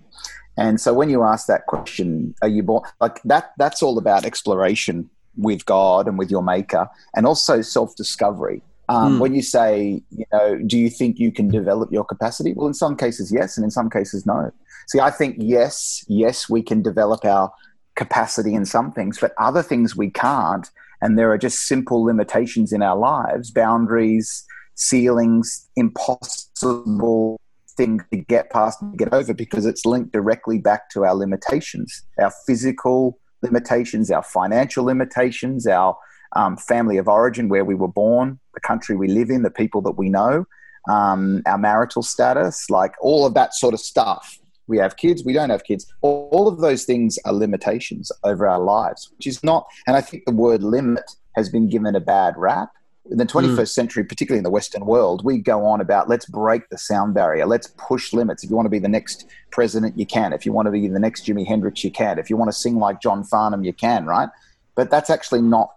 And 0.56 0.80
so 0.80 0.94
when 0.94 1.10
you 1.10 1.24
ask 1.24 1.46
that 1.46 1.66
question, 1.66 2.34
are 2.42 2.48
you 2.48 2.62
born 2.62 2.82
like 3.00 3.20
that? 3.24 3.52
That's 3.58 3.82
all 3.82 3.98
about 3.98 4.24
exploration 4.24 5.10
with 5.36 5.66
God 5.66 6.06
and 6.06 6.16
with 6.16 6.30
your 6.30 6.42
Maker, 6.42 6.88
and 7.16 7.26
also 7.26 7.60
self 7.60 7.96
discovery. 7.96 8.62
Um, 8.88 9.16
mm. 9.16 9.20
When 9.20 9.34
you 9.34 9.42
say, 9.42 10.02
you 10.10 10.24
know, 10.32 10.58
do 10.58 10.78
you 10.78 10.90
think 10.90 11.18
you 11.18 11.32
can 11.32 11.48
develop 11.48 11.90
your 11.90 12.04
capacity? 12.04 12.52
Well, 12.52 12.66
in 12.68 12.74
some 12.74 12.96
cases, 12.96 13.32
yes, 13.32 13.56
and 13.56 13.64
in 13.64 13.70
some 13.70 13.90
cases, 13.90 14.26
no. 14.26 14.52
See, 14.86 15.00
I 15.00 15.10
think 15.10 15.36
yes, 15.38 16.04
yes, 16.06 16.48
we 16.48 16.62
can 16.62 16.82
develop 16.82 17.24
our 17.24 17.52
capacity 17.94 18.54
in 18.54 18.66
some 18.66 18.92
things, 18.92 19.18
but 19.18 19.32
other 19.38 19.62
things 19.62 19.96
we 19.96 20.10
can't. 20.10 20.70
And 21.04 21.18
there 21.18 21.30
are 21.30 21.36
just 21.36 21.68
simple 21.68 22.02
limitations 22.02 22.72
in 22.72 22.82
our 22.82 22.96
lives, 22.96 23.50
boundaries, 23.50 24.42
ceilings, 24.74 25.68
impossible 25.76 27.38
thing 27.76 28.00
to 28.10 28.16
get 28.16 28.50
past 28.50 28.80
and 28.80 28.96
get 28.96 29.12
over 29.12 29.34
because 29.34 29.66
it's 29.66 29.84
linked 29.84 30.12
directly 30.12 30.56
back 30.58 30.88
to 30.92 31.04
our 31.04 31.14
limitations, 31.14 32.02
our 32.18 32.32
physical 32.46 33.18
limitations, 33.42 34.10
our 34.10 34.22
financial 34.22 34.82
limitations, 34.82 35.66
our 35.66 35.94
um, 36.36 36.56
family 36.56 36.96
of 36.96 37.06
origin, 37.06 37.50
where 37.50 37.66
we 37.66 37.74
were 37.74 37.86
born, 37.86 38.40
the 38.54 38.60
country 38.60 38.96
we 38.96 39.08
live 39.08 39.28
in, 39.28 39.42
the 39.42 39.50
people 39.50 39.82
that 39.82 39.98
we 39.98 40.08
know, 40.08 40.46
um, 40.88 41.42
our 41.44 41.58
marital 41.58 42.02
status, 42.02 42.70
like 42.70 42.94
all 43.02 43.26
of 43.26 43.34
that 43.34 43.52
sort 43.52 43.74
of 43.74 43.80
stuff. 43.80 44.38
We 44.66 44.78
have 44.78 44.96
kids, 44.96 45.24
we 45.24 45.32
don't 45.32 45.50
have 45.50 45.64
kids. 45.64 45.92
All, 46.00 46.48
of 46.48 46.58
those 46.58 46.84
things 46.84 47.18
are 47.24 47.32
limitations 47.32 48.10
over 48.22 48.48
our 48.48 48.60
lives, 48.60 49.10
which 49.16 49.26
is 49.26 49.42
not, 49.44 49.66
and 49.86 49.96
I 49.96 50.00
think 50.00 50.24
the 50.24 50.32
word 50.32 50.62
limit 50.62 51.04
has 51.36 51.48
been 51.48 51.68
given 51.68 51.94
a 51.94 52.00
bad 52.00 52.34
rap 52.36 52.70
in 53.10 53.18
the 53.18 53.26
21st 53.26 53.54
mm. 53.54 53.68
century, 53.68 54.04
particularly 54.04 54.38
in 54.38 54.44
the 54.44 54.50
Western 54.50 54.86
world, 54.86 55.24
we 55.24 55.38
go 55.38 55.64
on 55.66 55.80
about 55.80 56.08
let's 56.08 56.26
break 56.26 56.68
the 56.70 56.78
sound 56.78 57.14
barrier, 57.14 57.44
let's 57.46 57.66
push 57.76 58.12
limits. 58.12 58.42
If 58.42 58.50
you 58.50 58.56
want 58.56 58.66
to 58.66 58.70
be 58.70 58.78
the 58.78 58.88
next 58.88 59.26
president, 59.50 59.98
you 59.98 60.06
can. 60.06 60.32
If 60.32 60.46
you 60.46 60.52
want 60.52 60.66
to 60.66 60.72
be 60.72 60.88
the 60.88 60.98
next 60.98 61.26
Jimi 61.26 61.46
Hendrix, 61.46 61.84
you 61.84 61.90
can. 61.90 62.18
If 62.18 62.30
you 62.30 62.36
want 62.36 62.48
to 62.48 62.56
sing 62.56 62.76
like 62.76 63.02
John 63.02 63.22
Farnham, 63.22 63.62
you 63.62 63.74
can, 63.74 64.06
right? 64.06 64.30
But 64.74 64.90
that's 64.90 65.10
actually 65.10 65.42
not 65.42 65.70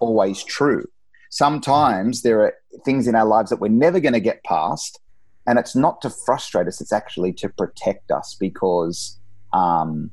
always 0.00 0.42
true. 0.42 0.84
Sometimes 1.30 2.22
there 2.22 2.40
are 2.42 2.54
things 2.84 3.06
in 3.06 3.14
our 3.14 3.26
lives 3.26 3.50
that 3.50 3.60
we're 3.60 3.68
never 3.68 4.00
going 4.00 4.14
to 4.14 4.20
get 4.20 4.42
past, 4.42 5.00
and 5.46 5.58
it's 5.58 5.76
not 5.76 6.00
to 6.02 6.10
frustrate 6.10 6.66
us, 6.66 6.80
it's 6.80 6.92
actually 6.92 7.32
to 7.34 7.48
protect 7.48 8.10
us 8.10 8.36
because 8.38 9.18
um, 9.52 10.10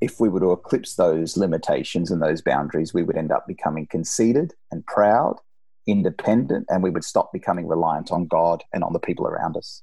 if 0.00 0.20
we 0.20 0.28
were 0.28 0.40
to 0.40 0.52
eclipse 0.52 0.94
those 0.94 1.36
limitations 1.36 2.10
and 2.10 2.22
those 2.22 2.42
boundaries, 2.42 2.92
we 2.92 3.02
would 3.02 3.16
end 3.16 3.32
up 3.32 3.46
becoming 3.46 3.86
conceited 3.86 4.54
and 4.70 4.84
proud 4.86 5.40
independent 5.86 6.66
and 6.70 6.82
we 6.82 6.90
would 6.90 7.04
stop 7.04 7.32
becoming 7.32 7.66
reliant 7.68 8.10
on 8.10 8.26
God 8.26 8.64
and 8.72 8.82
on 8.82 8.92
the 8.92 8.98
people 8.98 9.26
around 9.26 9.56
us. 9.56 9.82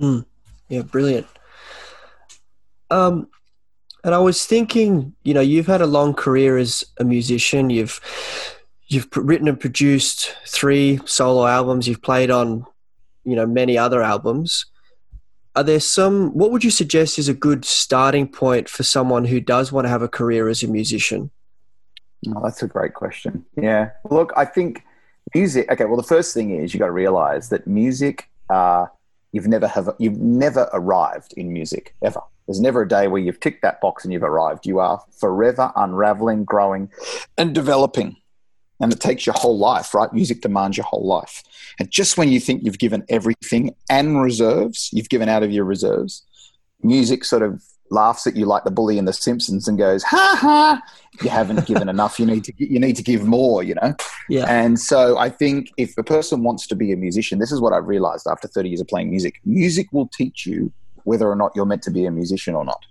Mm. 0.00 0.24
Yeah, 0.68 0.82
brilliant. 0.82 1.26
Um, 2.90 3.28
and 4.04 4.14
I 4.14 4.18
was 4.18 4.46
thinking, 4.46 5.14
you 5.22 5.34
know, 5.34 5.40
you've 5.40 5.66
had 5.66 5.80
a 5.80 5.86
long 5.86 6.14
career 6.14 6.56
as 6.56 6.84
a 6.98 7.04
musician. 7.04 7.70
You've 7.70 8.00
you've 8.86 9.08
written 9.14 9.46
and 9.46 9.60
produced 9.60 10.34
three 10.46 11.00
solo 11.04 11.46
albums. 11.46 11.86
You've 11.86 12.02
played 12.02 12.30
on, 12.30 12.66
you 13.30 13.36
know, 13.36 13.46
many 13.46 13.78
other 13.78 14.02
albums. 14.02 14.66
Are 15.56 15.62
there 15.62 15.80
some? 15.80 16.30
What 16.30 16.52
would 16.52 16.64
you 16.64 16.70
suggest 16.70 17.18
is 17.18 17.28
a 17.28 17.34
good 17.34 17.64
starting 17.64 18.28
point 18.28 18.68
for 18.68 18.82
someone 18.82 19.24
who 19.24 19.40
does 19.40 19.72
want 19.72 19.84
to 19.84 19.88
have 19.88 20.02
a 20.02 20.08
career 20.08 20.48
as 20.48 20.62
a 20.62 20.68
musician? 20.68 21.30
Oh, 22.28 22.40
that's 22.42 22.62
a 22.62 22.68
great 22.68 22.94
question. 22.94 23.44
Yeah. 23.56 23.90
Look, 24.10 24.32
I 24.36 24.44
think 24.44 24.84
music. 25.34 25.70
Okay, 25.70 25.84
well, 25.86 25.96
the 25.96 26.02
first 26.02 26.34
thing 26.34 26.54
is 26.54 26.74
you 26.74 26.80
got 26.80 26.86
to 26.86 26.92
realize 26.92 27.48
that 27.48 27.66
music. 27.66 28.28
Uh, 28.48 28.86
you've 29.32 29.46
never 29.46 29.66
have 29.66 29.88
you've 29.98 30.18
never 30.18 30.68
arrived 30.72 31.32
in 31.36 31.52
music 31.52 31.94
ever. 32.02 32.20
There's 32.46 32.60
never 32.60 32.82
a 32.82 32.88
day 32.88 33.06
where 33.06 33.20
you've 33.20 33.38
ticked 33.38 33.62
that 33.62 33.80
box 33.80 34.04
and 34.04 34.12
you've 34.12 34.24
arrived. 34.24 34.66
You 34.66 34.80
are 34.80 35.02
forever 35.18 35.72
unraveling, 35.76 36.44
growing, 36.44 36.90
and 37.38 37.54
developing. 37.54 38.16
And 38.80 38.92
it 38.92 39.00
takes 39.00 39.26
your 39.26 39.34
whole 39.34 39.58
life, 39.58 39.94
right? 39.94 40.12
Music 40.12 40.40
demands 40.40 40.76
your 40.76 40.86
whole 40.86 41.06
life. 41.06 41.42
And 41.78 41.90
just 41.90 42.16
when 42.16 42.30
you 42.30 42.40
think 42.40 42.62
you've 42.64 42.78
given 42.78 43.04
everything 43.08 43.74
and 43.90 44.20
reserves, 44.22 44.88
you've 44.92 45.10
given 45.10 45.28
out 45.28 45.42
of 45.42 45.50
your 45.50 45.64
reserves, 45.64 46.24
music 46.82 47.24
sort 47.24 47.42
of 47.42 47.62
laughs 47.90 48.26
at 48.26 48.36
you 48.36 48.46
like 48.46 48.64
the 48.64 48.70
bully 48.70 48.98
in 48.98 49.04
The 49.04 49.12
Simpsons 49.12 49.68
and 49.68 49.76
goes, 49.76 50.02
"Ha 50.04 50.36
ha! 50.40 50.82
You 51.22 51.30
haven't 51.30 51.66
given 51.66 51.88
enough. 51.96 52.18
You 52.18 52.26
need 52.26 52.44
to 52.44 52.52
you 52.56 52.78
need 52.78 52.96
to 52.96 53.02
give 53.02 53.24
more." 53.24 53.62
You 53.62 53.74
know. 53.74 53.94
Yeah. 54.28 54.46
And 54.48 54.78
so 54.78 55.18
I 55.18 55.28
think 55.28 55.72
if 55.76 55.96
a 55.98 56.04
person 56.04 56.42
wants 56.42 56.66
to 56.68 56.76
be 56.76 56.92
a 56.92 56.96
musician, 56.96 57.38
this 57.38 57.52
is 57.52 57.60
what 57.60 57.72
I've 57.72 57.86
realized 57.86 58.26
after 58.30 58.48
30 58.48 58.68
years 58.68 58.80
of 58.80 58.88
playing 58.88 59.10
music. 59.10 59.40
Music 59.44 59.88
will 59.92 60.08
teach 60.08 60.46
you 60.46 60.72
whether 61.04 61.28
or 61.28 61.36
not 61.36 61.52
you're 61.54 61.66
meant 61.66 61.82
to 61.82 61.90
be 61.90 62.06
a 62.06 62.10
musician 62.10 62.54
or 62.54 62.64
not. 62.64 62.84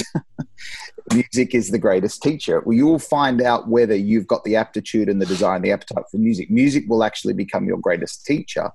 music 1.12 1.54
is 1.54 1.70
the 1.70 1.78
greatest 1.78 2.22
teacher. 2.22 2.60
Well, 2.60 2.76
you'll 2.76 2.98
find 2.98 3.42
out 3.42 3.68
whether 3.68 3.94
you've 3.94 4.26
got 4.26 4.44
the 4.44 4.56
aptitude 4.56 5.08
and 5.08 5.20
the 5.20 5.26
desire 5.26 5.56
and 5.56 5.64
the 5.64 5.72
appetite 5.72 6.04
for 6.10 6.18
music. 6.18 6.50
Music 6.50 6.84
will 6.88 7.04
actually 7.04 7.34
become 7.34 7.66
your 7.66 7.78
greatest 7.78 8.24
teacher 8.26 8.70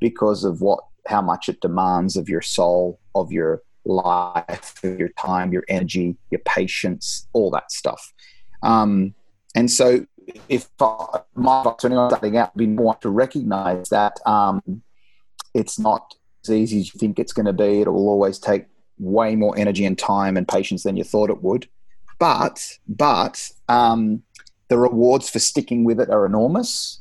because 0.00 0.44
of 0.44 0.60
what 0.60 0.80
how 1.06 1.20
much 1.20 1.48
it 1.48 1.60
demands 1.60 2.16
of 2.16 2.28
your 2.28 2.42
soul, 2.42 3.00
of 3.14 3.32
your 3.32 3.62
life, 3.84 4.78
your 4.82 5.08
time, 5.18 5.52
your 5.52 5.64
energy, 5.68 6.16
your 6.30 6.40
patience, 6.40 7.26
all 7.32 7.50
that 7.50 7.72
stuff. 7.72 8.12
Um, 8.62 9.14
and 9.54 9.70
so, 9.70 10.06
if 10.48 10.68
my 10.78 11.60
advice 11.60 11.76
to 11.78 11.86
anyone 11.88 12.10
starting 12.10 12.36
out 12.36 12.56
be 12.56 12.66
more 12.66 12.94
to 12.96 13.10
recognize 13.10 13.88
that 13.88 14.20
um, 14.24 14.82
it's 15.52 15.78
not 15.78 16.14
as 16.44 16.50
easy 16.50 16.80
as 16.80 16.94
you 16.94 16.98
think 16.98 17.18
it's 17.18 17.32
going 17.32 17.46
to 17.46 17.52
be. 17.52 17.80
It 17.80 17.88
will 17.88 18.08
always 18.08 18.38
take 18.38 18.66
way 19.02 19.36
more 19.36 19.56
energy 19.58 19.84
and 19.84 19.98
time 19.98 20.36
and 20.36 20.46
patience 20.46 20.82
than 20.84 20.96
you 20.96 21.04
thought 21.04 21.30
it 21.30 21.42
would. 21.42 21.68
But, 22.18 22.78
but 22.88 23.50
um, 23.68 24.22
the 24.68 24.78
rewards 24.78 25.28
for 25.28 25.38
sticking 25.38 25.84
with 25.84 26.00
it 26.00 26.08
are 26.10 26.24
enormous. 26.24 27.00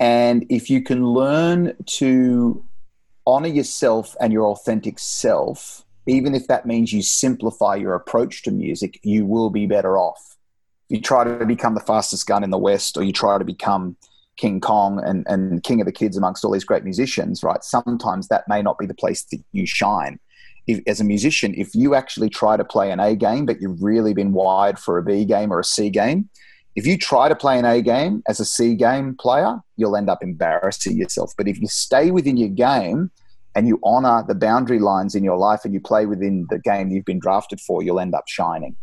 And 0.00 0.44
if 0.50 0.68
you 0.68 0.82
can 0.82 1.06
learn 1.06 1.76
to 1.86 2.64
honor 3.26 3.48
yourself 3.48 4.16
and 4.20 4.32
your 4.32 4.46
authentic 4.46 4.98
self 4.98 5.84
even 6.06 6.34
if 6.34 6.48
that 6.48 6.66
means 6.66 6.92
you 6.92 7.02
simplify 7.02 7.76
your 7.76 7.94
approach 7.94 8.42
to 8.42 8.50
music, 8.50 8.98
you 9.02 9.24
will 9.24 9.50
be 9.50 9.66
better 9.66 9.96
off. 9.96 10.36
You 10.88 11.00
try 11.00 11.24
to 11.24 11.46
become 11.46 11.74
the 11.74 11.80
fastest 11.80 12.26
gun 12.26 12.44
in 12.44 12.50
the 12.50 12.58
West 12.58 12.96
or 12.96 13.02
you 13.02 13.12
try 13.12 13.38
to 13.38 13.44
become 13.44 13.96
King 14.36 14.60
Kong 14.60 15.02
and, 15.04 15.24
and 15.28 15.62
king 15.62 15.80
of 15.80 15.86
the 15.86 15.92
kids 15.92 16.16
amongst 16.16 16.44
all 16.44 16.50
these 16.50 16.64
great 16.64 16.84
musicians, 16.84 17.42
right? 17.42 17.62
Sometimes 17.62 18.28
that 18.28 18.48
may 18.48 18.62
not 18.62 18.78
be 18.78 18.86
the 18.86 18.94
place 18.94 19.22
that 19.24 19.42
you 19.52 19.66
shine. 19.66 20.18
If, 20.66 20.80
as 20.86 21.00
a 21.00 21.04
musician, 21.04 21.54
if 21.56 21.74
you 21.74 21.94
actually 21.94 22.30
try 22.30 22.56
to 22.56 22.64
play 22.64 22.90
an 22.92 23.00
A 23.00 23.16
game, 23.16 23.46
but 23.46 23.60
you've 23.60 23.82
really 23.82 24.14
been 24.14 24.32
wired 24.32 24.78
for 24.78 24.96
a 24.96 25.02
B 25.02 25.24
game 25.24 25.52
or 25.52 25.58
a 25.60 25.64
C 25.64 25.90
game, 25.90 26.28
if 26.74 26.86
you 26.86 26.96
try 26.96 27.28
to 27.28 27.34
play 27.34 27.58
an 27.58 27.64
A 27.64 27.82
game 27.82 28.22
as 28.28 28.40
a 28.40 28.44
C 28.44 28.74
game 28.74 29.16
player, 29.18 29.60
you'll 29.76 29.96
end 29.96 30.08
up 30.08 30.22
embarrassing 30.22 30.96
yourself. 30.96 31.32
But 31.36 31.48
if 31.48 31.60
you 31.60 31.66
stay 31.68 32.10
within 32.10 32.36
your 32.36 32.48
game 32.48 33.10
and 33.54 33.66
you 33.66 33.78
honor 33.82 34.24
the 34.26 34.34
boundary 34.34 34.78
lines 34.78 35.14
in 35.14 35.22
your 35.22 35.36
life 35.36 35.64
and 35.64 35.74
you 35.74 35.80
play 35.80 36.06
within 36.06 36.46
the 36.48 36.58
game 36.58 36.90
you've 36.90 37.04
been 37.04 37.18
drafted 37.18 37.60
for, 37.60 37.82
you'll 37.82 38.00
end 38.00 38.14
up 38.14 38.26
shining. 38.26 38.76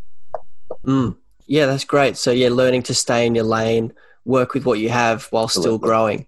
Mm. 0.86 1.16
Yeah, 1.46 1.66
that's 1.66 1.84
great. 1.84 2.16
So, 2.16 2.30
yeah, 2.30 2.48
learning 2.50 2.84
to 2.84 2.94
stay 2.94 3.26
in 3.26 3.34
your 3.34 3.44
lane, 3.44 3.92
work 4.24 4.54
with 4.54 4.66
what 4.66 4.78
you 4.78 4.90
have 4.90 5.26
while 5.30 5.44
Absolutely. 5.44 5.68
still 5.68 5.78
growing. 5.78 6.26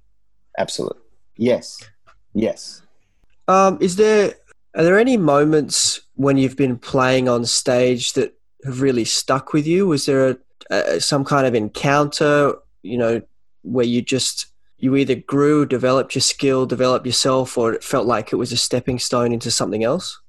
Absolutely. 0.59 0.99
Yes. 1.37 1.79
Yes. 2.35 2.83
Um, 3.47 3.79
is 3.81 3.97
there 3.97 4.35
are 4.75 4.85
there 4.85 4.99
any 4.99 5.17
moments 5.17 6.01
when 6.15 6.37
you've 6.37 6.57
been 6.57 6.79
playing 6.79 7.29
on 7.29 7.45
stage 7.45 8.15
that 8.15 8.35
have 8.65 8.81
really 8.81 9.05
stuck 9.05 9.53
with 9.53 9.67
you? 9.67 9.87
Was 9.87 10.07
there 10.07 10.31
a, 10.31 10.37
a, 10.71 11.01
some 11.01 11.25
kind 11.25 11.47
of 11.47 11.55
encounter, 11.55 12.55
you 12.83 12.97
know, 12.97 13.21
where 13.63 13.85
you 13.85 14.03
just 14.03 14.47
you 14.79 14.97
either 14.97 15.15
grew, 15.15 15.65
developed 15.65 16.15
your 16.15 16.23
skill, 16.23 16.67
developed 16.67 17.07
yourself, 17.07 17.57
or 17.57 17.73
it 17.73 17.85
felt 17.85 18.07
like 18.07 18.33
it 18.33 18.37
was 18.37 18.51
a 18.51 18.57
stepping 18.57 18.99
stone 18.99 19.33
into 19.33 19.51
something 19.51 19.85
else? 19.85 20.21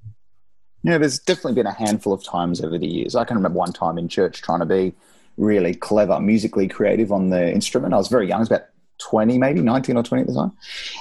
Yeah, 0.83 0.97
there's 0.97 1.17
definitely 1.17 1.53
been 1.53 1.65
a 1.65 1.73
handful 1.73 2.13
of 2.13 2.23
times 2.23 2.61
over 2.61 2.77
the 2.77 2.87
years. 2.87 3.15
I 3.15 3.23
can 3.23 3.37
remember 3.37 3.57
one 3.57 3.73
time 3.73 3.97
in 3.97 4.09
church 4.09 4.41
trying 4.41 4.59
to 4.59 4.65
be 4.65 4.93
really 5.37 5.73
clever, 5.73 6.19
musically 6.19 6.67
creative 6.67 7.11
on 7.11 7.29
the 7.29 7.51
instrument. 7.51 7.93
I 7.93 7.97
was 7.97 8.09
very 8.09 8.27
young, 8.27 8.37
I 8.37 8.39
was 8.39 8.49
about 8.49 8.65
20, 8.99 9.37
maybe 9.37 9.61
19 9.61 9.97
or 9.97 10.03
20 10.03 10.21
at 10.21 10.27
the 10.27 10.33
time. 10.33 10.51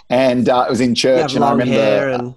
And 0.09 0.49
uh, 0.49 0.65
it 0.67 0.71
was 0.71 0.81
in 0.81 0.95
church, 0.95 1.35
and 1.35 1.45
I 1.45 1.51
remember. 1.51 2.09
And- 2.09 2.35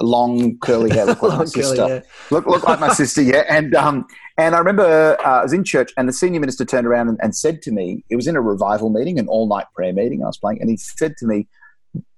long 0.00 0.58
curly 0.58 0.90
hair, 0.90 1.06
look 1.06 1.22
like 1.22 1.38
my 1.38 1.44
sister. 1.44 2.02
Look, 2.30 2.46
look 2.46 2.64
like 2.64 2.80
my 2.80 2.92
sister, 2.92 3.22
yeah. 3.22 3.44
And 3.48 3.74
um, 3.74 4.06
and 4.36 4.54
I 4.54 4.58
remember 4.58 5.16
uh, 5.20 5.40
I 5.40 5.42
was 5.42 5.52
in 5.52 5.64
church, 5.64 5.92
and 5.96 6.08
the 6.08 6.12
senior 6.12 6.40
minister 6.40 6.64
turned 6.64 6.86
around 6.86 7.08
and, 7.08 7.18
and, 7.22 7.34
said 7.34 7.62
to 7.62 7.72
me, 7.72 8.04
it 8.08 8.16
was 8.16 8.26
in 8.26 8.36
a 8.36 8.40
revival 8.40 8.90
meeting, 8.90 9.18
an 9.18 9.28
all 9.28 9.48
night 9.48 9.66
prayer 9.74 9.92
meeting. 9.92 10.22
I 10.22 10.26
was 10.26 10.38
playing, 10.38 10.60
and 10.60 10.70
he 10.70 10.76
said 10.76 11.16
to 11.18 11.26
me, 11.26 11.46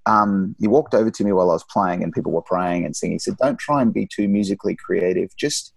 um, 0.06 0.54
he 0.58 0.68
walked 0.68 0.94
over 0.94 1.10
to 1.10 1.24
me 1.24 1.32
while 1.32 1.50
I 1.50 1.54
was 1.54 1.64
playing, 1.64 2.02
and 2.02 2.12
people 2.12 2.32
were 2.32 2.42
praying 2.42 2.84
and 2.84 2.94
singing. 2.94 3.14
He 3.14 3.18
said, 3.20 3.36
"Don't 3.38 3.58
try 3.58 3.82
and 3.82 3.92
be 3.92 4.06
too 4.06 4.28
musically 4.28 4.76
creative. 4.76 5.34
Just 5.36 5.72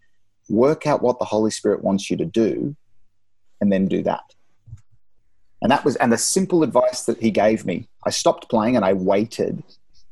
work 0.49 0.85
out 0.85 1.01
what 1.01 1.19
the 1.19 1.25
Holy 1.25 1.51
Spirit 1.51 1.83
wants 1.83 2.09
you 2.09 2.17
to 2.17 2.25
do, 2.25 2.75
and 3.61 3.71
then 3.71 3.87
do 3.87 4.03
that." 4.03 4.23
And 5.63 5.71
that 5.71 5.85
was, 5.85 5.95
and 5.95 6.11
the 6.11 6.17
simple 6.17 6.61
advice 6.61 7.03
that 7.05 7.21
he 7.21 7.31
gave 7.31 7.65
me, 7.65 7.87
I 8.05 8.09
stopped 8.09 8.49
playing 8.49 8.75
and 8.75 8.83
I 8.83 8.91
waited 8.91 9.63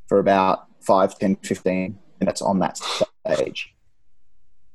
for 0.08 0.18
about 0.18 0.66
5, 0.84 1.20
10, 1.20 1.36
15 1.38 1.98
minutes 2.20 2.42
on 2.42 2.60
that 2.60 2.78
stage. 2.78 3.74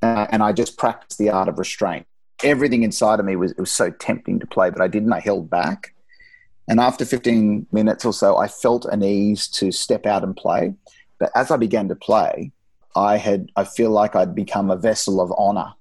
Uh, 0.03 0.27
and 0.31 0.43
I 0.43 0.53
just 0.53 0.77
practiced 0.77 1.19
the 1.19 1.31
art 1.31 1.49
of 1.49 1.59
restraint. 1.59 2.07
Everything 2.43 2.83
inside 2.83 3.19
of 3.19 3.27
me 3.27 3.37
was, 3.37 3.53
it 3.53 3.59
was 3.59 3.73
so 3.73 3.91
tempting 3.91 4.39
to 4.41 4.47
play, 4.47 4.71
but 4.71 4.81
I 4.81 4.89
didn't. 4.89 5.13
I 5.13 5.21
held 5.21 5.49
back. 5.49 5.95
And 6.69 6.81
after 6.81 7.05
15 7.05 7.67
minutes 7.73 8.05
or 8.05 8.13
so, 8.13 8.37
I 8.37 8.49
felt 8.49 8.85
an 8.87 9.03
ease 9.03 9.49
to 9.49 9.71
step 9.71 10.05
out 10.05 10.25
and 10.25 10.37
play. 10.37 10.75
But 11.19 11.31
as 11.35 11.51
I 11.51 11.57
began 11.57 11.89
to 11.89 11.97
play, 11.97 12.53
I 12.95 13.19
had 13.19 13.51
I 13.57 13.65
feel 13.65 13.91
like 13.91 14.17
I'd 14.17 14.35
become 14.35 14.71
a 14.71 14.77
vessel 14.77 15.21
of 15.21 15.33
honor 15.37 15.75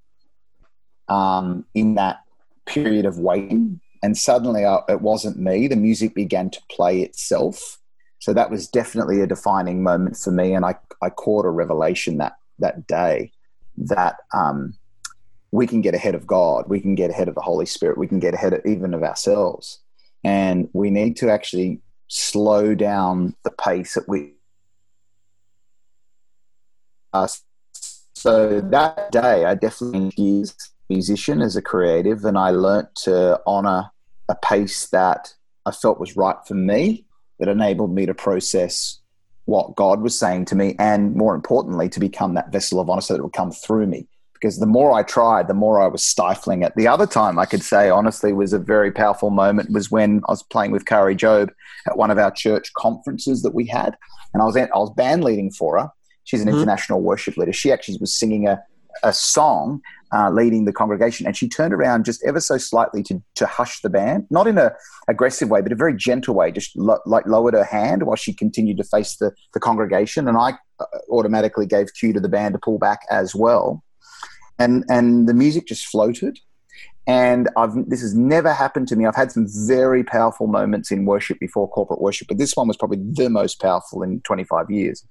um, 1.07 1.65
in 1.73 1.95
that 1.95 2.19
period 2.65 3.05
of 3.05 3.17
waiting. 3.19 3.79
And 4.03 4.17
suddenly, 4.17 4.65
I, 4.65 4.75
uh, 4.75 4.83
it 4.89 5.01
wasn't 5.01 5.39
me. 5.39 5.67
The 5.67 5.75
music 5.75 6.13
began 6.13 6.49
to 6.51 6.61
play 6.69 7.01
itself 7.01 7.79
So 8.25 8.33
that 8.33 8.49
was 8.49 8.67
definitely 8.67 9.21
a 9.21 9.27
defining 9.27 9.83
moment 9.83 10.17
for 10.17 10.31
me, 10.31 10.55
and 10.55 10.65
I 10.65 10.73
I 10.99 11.11
caught 11.11 11.45
a 11.45 11.51
revelation 11.51 12.17
that 12.17 12.33
that 12.57 12.87
day 12.87 13.31
that 13.77 14.15
um, 14.33 14.73
we 15.51 15.67
can 15.67 15.81
get 15.81 15.93
ahead 15.93 16.15
of 16.15 16.25
God, 16.25 16.67
we 16.67 16.81
can 16.81 16.95
get 16.95 17.11
ahead 17.11 17.27
of 17.27 17.35
the 17.35 17.41
Holy 17.41 17.67
Spirit, 17.67 17.99
we 17.99 18.07
can 18.07 18.17
get 18.17 18.33
ahead 18.33 18.53
of 18.53 18.65
even 18.65 18.95
of 18.95 19.03
ourselves, 19.03 19.79
and 20.23 20.69
we 20.73 20.89
need 20.89 21.17
to 21.17 21.29
actually 21.29 21.81
slow 22.07 22.73
down 22.73 23.35
the 23.43 23.51
pace 23.51 23.95
at 23.95 24.07
which. 24.07 24.31
Uh, 27.13 27.27
so 28.15 28.59
that 28.59 29.11
day, 29.11 29.45
I 29.45 29.53
definitely 29.53 30.11
used 30.17 30.69
musician 30.89 31.43
as 31.43 31.55
a 31.55 31.61
creative, 31.61 32.25
and 32.25 32.39
I 32.39 32.49
learnt 32.49 32.95
to 33.03 33.39
honor 33.45 33.91
a 34.27 34.33
pace 34.33 34.87
that 34.87 35.35
I 35.67 35.69
felt 35.69 35.99
was 35.99 36.17
right 36.17 36.37
for 36.47 36.55
me 36.55 37.05
that 37.39 37.47
enabled 37.47 37.93
me 37.93 38.05
to 38.05 38.13
process 38.13 38.99
what 39.45 39.75
God 39.75 40.01
was 40.01 40.17
saying 40.17 40.45
to 40.45 40.55
me, 40.55 40.75
and 40.79 41.15
more 41.15 41.35
importantly, 41.35 41.87
to 41.89 41.99
become 41.99 42.33
that 42.33 42.51
vessel 42.51 42.79
of 42.79 42.89
honor 42.89 43.01
so 43.01 43.13
that 43.13 43.19
it 43.19 43.23
would 43.23 43.33
come 43.33 43.51
through 43.51 43.87
me. 43.87 44.07
Because 44.33 44.59
the 44.59 44.65
more 44.65 44.91
I 44.91 45.03
tried, 45.03 45.47
the 45.47 45.53
more 45.53 45.79
I 45.79 45.87
was 45.87 46.03
stifling 46.03 46.63
it. 46.63 46.73
The 46.75 46.87
other 46.87 47.07
time 47.07 47.39
I 47.39 47.45
could 47.45 47.63
say, 47.63 47.89
honestly, 47.89 48.33
was 48.33 48.53
a 48.53 48.59
very 48.59 48.91
powerful 48.91 49.29
moment 49.29 49.71
was 49.71 49.89
when 49.89 50.21
I 50.27 50.31
was 50.31 50.43
playing 50.43 50.71
with 50.71 50.85
Kari 50.85 51.15
Jobe 51.15 51.51
at 51.87 51.97
one 51.97 52.11
of 52.11 52.17
our 52.17 52.31
church 52.31 52.73
conferences 52.73 53.43
that 53.43 53.53
we 53.53 53.65
had. 53.65 53.95
And 54.33 54.41
I 54.41 54.45
was, 54.45 54.57
I 54.57 54.67
was 54.73 54.91
band 54.91 55.23
leading 55.23 55.51
for 55.51 55.79
her. 55.79 55.89
She's 56.25 56.41
an 56.41 56.47
mm-hmm. 56.47 56.57
international 56.57 57.01
worship 57.01 57.37
leader. 57.37 57.53
She 57.53 57.71
actually 57.71 57.97
was 57.99 58.13
singing 58.13 58.47
a, 58.47 58.61
a 59.03 59.13
song 59.13 59.81
uh, 60.13 60.29
leading 60.29 60.65
the 60.65 60.73
congregation, 60.73 61.25
and 61.25 61.35
she 61.35 61.49
turned 61.49 61.73
around 61.73 62.05
just 62.05 62.23
ever 62.25 62.39
so 62.39 62.57
slightly 62.57 63.03
to, 63.03 63.21
to 63.35 63.45
hush 63.45 63.81
the 63.81 63.89
band, 63.89 64.25
not 64.29 64.47
in 64.47 64.57
a 64.57 64.73
aggressive 65.07 65.49
way, 65.49 65.61
but 65.61 65.71
a 65.71 65.75
very 65.75 65.95
gentle 65.95 66.35
way, 66.35 66.51
just 66.51 66.75
lo- 66.75 66.99
like 67.05 67.25
lowered 67.25 67.53
her 67.53 67.63
hand 67.63 68.03
while 68.03 68.15
she 68.15 68.33
continued 68.33 68.77
to 68.77 68.83
face 68.83 69.17
the, 69.17 69.31
the 69.53 69.59
congregation, 69.59 70.27
and 70.27 70.37
I 70.37 70.53
uh, 70.79 70.85
automatically 71.09 71.65
gave 71.65 71.93
cue 71.93 72.13
to 72.13 72.19
the 72.19 72.29
band 72.29 72.53
to 72.53 72.59
pull 72.59 72.77
back 72.77 73.01
as 73.09 73.35
well, 73.35 73.83
and 74.59 74.85
and 74.89 75.27
the 75.27 75.33
music 75.33 75.67
just 75.67 75.85
floated, 75.85 76.39
and 77.07 77.49
I've 77.55 77.73
this 77.87 78.01
has 78.01 78.15
never 78.15 78.51
happened 78.51 78.87
to 78.89 78.95
me. 78.95 79.05
I've 79.05 79.15
had 79.15 79.31
some 79.31 79.47
very 79.67 80.03
powerful 80.03 80.47
moments 80.47 80.91
in 80.91 81.05
worship 81.05 81.39
before 81.39 81.69
corporate 81.69 82.01
worship, 82.01 82.27
but 82.27 82.37
this 82.37 82.55
one 82.55 82.67
was 82.67 82.77
probably 82.77 82.99
the 82.99 83.29
most 83.29 83.61
powerful 83.61 84.01
in 84.01 84.21
25 84.21 84.71
years. 84.71 85.05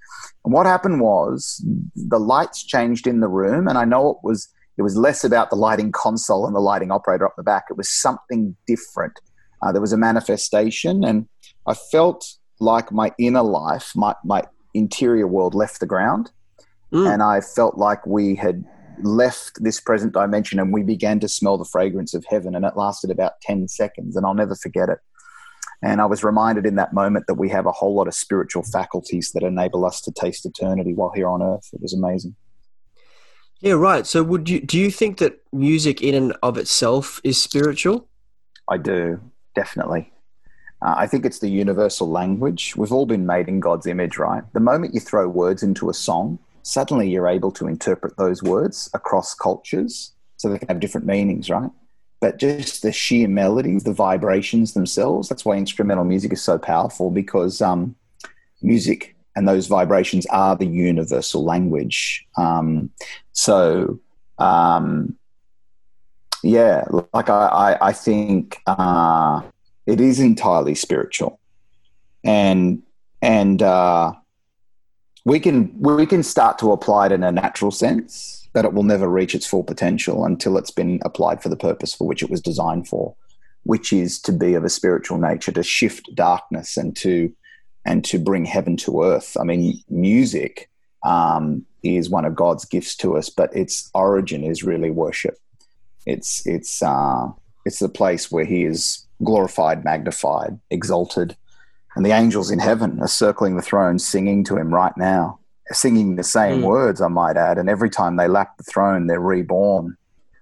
And 0.45 0.53
what 0.53 0.67
happened 0.67 1.01
was 1.01 1.65
the 1.95 2.19
lights 2.19 2.65
changed 2.65 3.07
in 3.07 3.21
the 3.21 3.29
room, 3.29 3.69
and 3.69 3.79
I 3.79 3.85
know 3.85 4.11
it 4.11 4.19
was 4.23 4.49
it 4.77 4.83
was 4.83 4.97
less 4.97 5.23
about 5.23 5.51
the 5.51 5.57
lighting 5.57 5.93
console 5.93 6.47
and 6.47 6.55
the 6.55 6.61
lighting 6.61 6.91
operator 6.91 7.27
up 7.27 7.35
the 7.37 7.45
back. 7.45 7.67
It 7.71 7.77
was 7.77 7.89
something 7.89 8.57
different. 8.67 9.21
Uh, 9.63 9.71
there 9.71 9.81
was 9.81 9.93
a 9.93 9.97
manifestation, 9.97 11.05
and 11.05 11.29
I 11.67 11.75
felt 11.75 12.27
like 12.61 12.91
my 12.93 13.13
inner 13.19 13.43
life, 13.43 13.93
my, 13.95 14.15
my 14.25 14.43
interior 14.75 15.27
world 15.27 15.55
left 15.55 15.81
the 15.81 15.87
ground. 15.87 16.31
Mm. 16.93 17.13
And 17.13 17.23
I 17.23 17.41
felt 17.41 17.79
like 17.79 18.07
we 18.07 18.35
had 18.35 18.65
left 19.03 19.63
this 19.63 19.81
present 19.81 20.13
dimension 20.13 20.59
and 20.59 20.73
we 20.73 20.83
began 20.83 21.21
to 21.21 21.29
smell 21.29 21.59
the 21.59 21.65
fragrance 21.65 22.15
of 22.15 22.25
heaven. 22.29 22.55
And 22.55 22.65
it 22.65 22.77
lasted 22.77 23.11
about 23.11 23.41
10 23.43 23.69
seconds, 23.69 24.17
and 24.17 24.25
I'll 24.25 24.35
never 24.35 24.55
forget 24.55 24.89
it. 24.89 24.99
And 25.83 26.01
I 26.01 26.07
was 26.07 26.25
reminded 26.25 26.65
in 26.65 26.77
that 26.77 26.95
moment 26.95 27.27
that 27.27 27.35
we 27.35 27.51
have 27.51 27.67
a 27.67 27.73
whole 27.73 27.95
lot 27.95 28.09
of 28.09 28.15
spiritual 28.15 28.63
faculties 28.63 29.33
that 29.33 29.43
enable 29.43 29.85
us 29.85 30.01
to 30.03 30.13
taste 30.13 30.47
eternity 30.47 30.95
while 30.95 31.13
here 31.15 31.29
on 31.29 31.43
earth. 31.43 31.69
It 31.73 31.83
was 31.83 31.93
amazing. 31.93 32.37
Yeah, 33.61 33.75
right. 33.75 34.07
So, 34.07 34.23
would 34.23 34.49
you 34.49 34.61
do 34.61 34.79
you 34.79 34.91
think 34.91 35.19
that 35.19 35.41
music 35.53 36.03
in 36.03 36.15
and 36.15 36.37
of 36.43 36.59
itself 36.59 37.21
is 37.25 37.41
spiritual? 37.41 38.09
I 38.69 38.79
do, 38.79 39.21
definitely. 39.55 40.13
Uh, 40.83 40.95
I 40.97 41.07
think 41.07 41.25
it's 41.25 41.39
the 41.39 41.49
universal 41.49 42.11
language. 42.11 42.75
We've 42.77 42.93
all 42.93 43.07
been 43.07 43.27
made 43.27 43.49
in 43.49 43.61
God's 43.61 43.87
image, 43.87 44.19
right? 44.19 44.43
The 44.53 44.61
moment 44.61 44.95
you 44.95 45.01
throw 45.01 45.29
words 45.29 45.63
into 45.63 45.89
a 45.89 45.95
song, 45.95 46.39
suddenly 46.65 47.09
you're 47.09 47.29
able 47.29 47.53
to 47.53 47.69
interpret 47.69 48.17
those 48.17 48.43
words 48.43 48.91
across 48.95 49.35
cultures 49.35 50.13
so 50.39 50.49
they 50.49 50.59
can 50.59 50.69
have 50.69 50.81
different 50.81 51.07
meanings, 51.07 51.49
right? 51.49 51.71
But 52.21 52.39
just 52.39 52.83
the 52.83 52.91
sheer 52.91 53.29
melody, 53.29 53.79
the 53.79 53.93
vibrations 53.93 54.73
themselves, 54.73 55.29
that's 55.29 55.45
why 55.45 55.57
instrumental 55.57 56.05
music 56.05 56.33
is 56.33 56.43
so 56.43 56.59
powerful 56.59 57.11
because 57.11 57.61
um, 57.61 57.95
music 58.63 59.15
and 59.37 59.47
those 59.47 59.67
vibrations 59.67 60.27
are 60.27 60.57
the 60.57 60.67
universal 60.67 61.45
language. 61.45 62.27
Um, 62.39 62.91
so, 63.33 64.01
um, 64.39 65.17
yeah, 66.43 66.85
like 67.13 67.29
I, 67.29 67.47
I, 67.81 67.89
I 67.89 67.93
think 67.93 68.59
uh, 68.67 69.43
it 69.87 70.01
is 70.01 70.19
entirely 70.21 70.75
spiritual, 70.75 71.41
and 72.23 72.83
and 73.23 73.63
uh, 73.63 74.13
we 75.25 75.41
can 75.41 75.75
we 75.81 76.07
can 76.07 76.23
start 76.23 76.59
to 76.59 76.73
apply 76.73 77.07
it 77.07 77.13
in 77.13 77.25
a 77.25 77.33
natural 77.33 77.71
sense, 77.71 78.47
but 78.53 78.65
it 78.65 78.75
will 78.75 78.83
never 78.83 79.09
reach 79.09 79.35
its 79.35 79.47
full 79.47 79.65
potential 79.65 80.25
until 80.25 80.59
it's 80.59 80.71
been 80.71 81.01
applied 81.05 81.43
for 81.43 81.49
the 81.49 81.57
purpose 81.57 81.95
for 81.95 82.07
which 82.07 82.23
it 82.23 82.31
was 82.31 82.41
designed 82.41 82.87
for, 82.89 83.15
which 83.63 83.93
is 83.93 84.21
to 84.21 84.33
be 84.33 84.55
of 84.55 84.65
a 84.65 84.69
spiritual 84.69 85.19
nature, 85.19 85.53
to 85.53 85.63
shift 85.63 86.15
darkness 86.15 86.77
and 86.77 86.95
to 86.97 87.33
and 87.87 88.05
to 88.05 88.19
bring 88.19 88.45
heaven 88.45 88.77
to 88.79 89.03
earth. 89.03 89.37
I 89.41 89.45
mean, 89.45 89.83
music 89.89 90.71
um, 91.05 91.65
is 91.83 92.11
one 92.11 92.25
of 92.25 92.35
God's 92.35 92.65
gifts 92.65 92.97
to 92.97 93.17
us, 93.17 93.29
but 93.31 93.55
its 93.55 93.91
origin 93.95 94.45
is 94.45 94.63
really 94.63 94.91
worship. 94.91 95.39
It's 96.07 96.47
it's 96.47 96.83
uh, 96.83 97.29
it's 97.65 97.79
the 97.79 97.89
place 97.89 98.31
where 98.31 98.45
He 98.45 98.65
is 98.65 99.07
glorified, 99.23 99.85
magnified, 99.85 100.59
exalted, 100.71 101.35
and 101.95 102.05
the 102.05 102.11
angels 102.11 102.51
in 102.51 102.59
heaven 102.59 103.01
are 103.01 103.09
circling 103.09 103.57
the 103.57 103.63
throne, 103.63 103.99
singing 103.99 104.45
to 104.45 104.57
Him 104.57 104.73
right 104.73 104.97
now, 104.97 105.39
singing 105.71 106.17
the 106.17 106.25
same 106.25 106.61
mm. 106.61 106.65
words, 106.65 107.01
I 107.01 107.09
might 107.09 107.37
add. 107.37 107.59
And 107.59 107.69
every 107.69 107.91
time 107.91 108.17
they 108.17 108.29
lap 108.29 108.57
the 108.57 108.65
throne, 108.65 109.07
they're 109.07 109.21
reborn. 109.21 109.97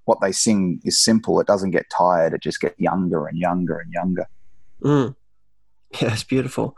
What 0.04 0.20
they 0.20 0.32
sing 0.32 0.80
is 0.84 0.98
simple; 0.98 1.40
it 1.40 1.46
doesn't 1.46 1.70
get 1.70 1.90
tired; 1.90 2.32
it 2.32 2.42
just 2.42 2.60
gets 2.60 2.78
younger 2.80 3.26
and 3.26 3.38
younger 3.38 3.78
and 3.78 3.92
younger. 3.92 4.26
Mm. 4.82 5.14
Yeah, 6.00 6.12
it's 6.12 6.24
beautiful. 6.24 6.76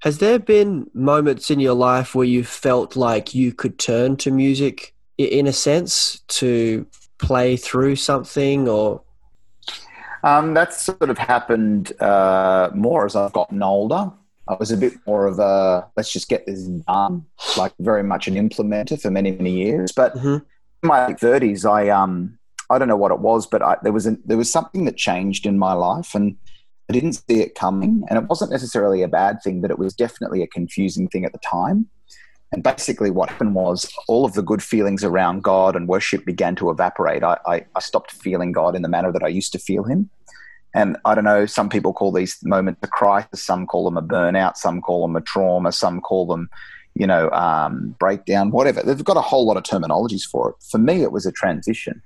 Has 0.00 0.18
there 0.18 0.38
been 0.38 0.90
moments 0.94 1.50
in 1.50 1.60
your 1.60 1.74
life 1.74 2.14
where 2.14 2.26
you 2.26 2.42
felt 2.42 2.96
like 2.96 3.34
you 3.34 3.52
could 3.52 3.78
turn 3.78 4.16
to 4.16 4.30
music 4.30 4.94
in 5.18 5.46
a 5.46 5.52
sense 5.52 6.20
to 6.28 6.86
play 7.18 7.56
through 7.56 7.96
something 7.96 8.68
or? 8.68 9.02
Um, 10.22 10.54
that's 10.54 10.82
sort 10.82 11.08
of 11.08 11.18
happened 11.18 11.92
uh, 12.00 12.70
more 12.74 13.06
as 13.06 13.16
I've 13.16 13.32
gotten 13.32 13.62
older. 13.62 14.12
I 14.48 14.54
was 14.54 14.72
a 14.72 14.76
bit 14.76 14.94
more 15.06 15.26
of 15.26 15.38
a 15.38 15.88
let's 15.96 16.12
just 16.12 16.28
get 16.28 16.44
this 16.46 16.64
done, 16.64 17.24
like 17.56 17.72
very 17.78 18.02
much 18.02 18.26
an 18.26 18.34
implementer 18.34 19.00
for 19.00 19.10
many 19.10 19.30
many 19.32 19.52
years. 19.52 19.92
But 19.92 20.16
mm-hmm. 20.16 20.28
in 20.28 20.42
my 20.82 21.14
thirties, 21.14 21.64
I 21.64 21.88
um 21.88 22.38
I 22.68 22.78
don't 22.78 22.88
know 22.88 22.96
what 22.96 23.12
it 23.12 23.20
was, 23.20 23.46
but 23.46 23.62
I, 23.62 23.76
there 23.82 23.92
was 23.92 24.06
a, 24.06 24.16
there 24.24 24.36
was 24.36 24.50
something 24.50 24.84
that 24.86 24.96
changed 24.96 25.46
in 25.46 25.58
my 25.58 25.72
life, 25.72 26.14
and 26.14 26.36
I 26.88 26.92
didn't 26.92 27.14
see 27.14 27.40
it 27.40 27.54
coming, 27.54 28.04
and 28.08 28.18
it 28.18 28.28
wasn't 28.28 28.50
necessarily 28.50 29.02
a 29.02 29.08
bad 29.08 29.42
thing, 29.42 29.60
but 29.60 29.70
it 29.70 29.78
was 29.78 29.94
definitely 29.94 30.42
a 30.42 30.48
confusing 30.48 31.08
thing 31.08 31.24
at 31.24 31.32
the 31.32 31.38
time. 31.38 31.86
And 32.52 32.64
basically, 32.64 33.10
what 33.10 33.30
happened 33.30 33.54
was 33.54 33.90
all 34.08 34.24
of 34.24 34.32
the 34.32 34.42
good 34.42 34.62
feelings 34.62 35.04
around 35.04 35.42
God 35.42 35.76
and 35.76 35.86
worship 35.86 36.24
began 36.24 36.56
to 36.56 36.70
evaporate. 36.70 37.22
I, 37.22 37.38
I, 37.46 37.64
I, 37.76 37.80
stopped 37.80 38.10
feeling 38.10 38.50
God 38.50 38.74
in 38.74 38.82
the 38.82 38.88
manner 38.88 39.12
that 39.12 39.22
I 39.22 39.28
used 39.28 39.52
to 39.52 39.58
feel 39.58 39.84
Him. 39.84 40.10
And 40.74 40.96
I 41.04 41.14
don't 41.14 41.24
know, 41.24 41.46
some 41.46 41.68
people 41.68 41.92
call 41.92 42.12
these 42.12 42.38
moments 42.44 42.80
a 42.82 42.88
crisis, 42.88 43.42
some 43.42 43.66
call 43.66 43.84
them 43.84 43.96
a 43.96 44.02
burnout, 44.02 44.56
some 44.56 44.80
call 44.80 45.06
them 45.06 45.16
a 45.16 45.20
trauma, 45.20 45.72
some 45.72 46.00
call 46.00 46.26
them, 46.26 46.48
you 46.94 47.06
know, 47.06 47.30
um, 47.30 47.94
breakdown, 47.98 48.50
whatever. 48.50 48.82
They've 48.82 49.04
got 49.04 49.16
a 49.16 49.22
whole 49.22 49.46
lot 49.46 49.56
of 49.56 49.62
terminologies 49.62 50.24
for 50.24 50.50
it. 50.50 50.56
For 50.70 50.78
me, 50.78 51.02
it 51.02 51.12
was 51.12 51.26
a 51.26 51.32
transition 51.32 52.02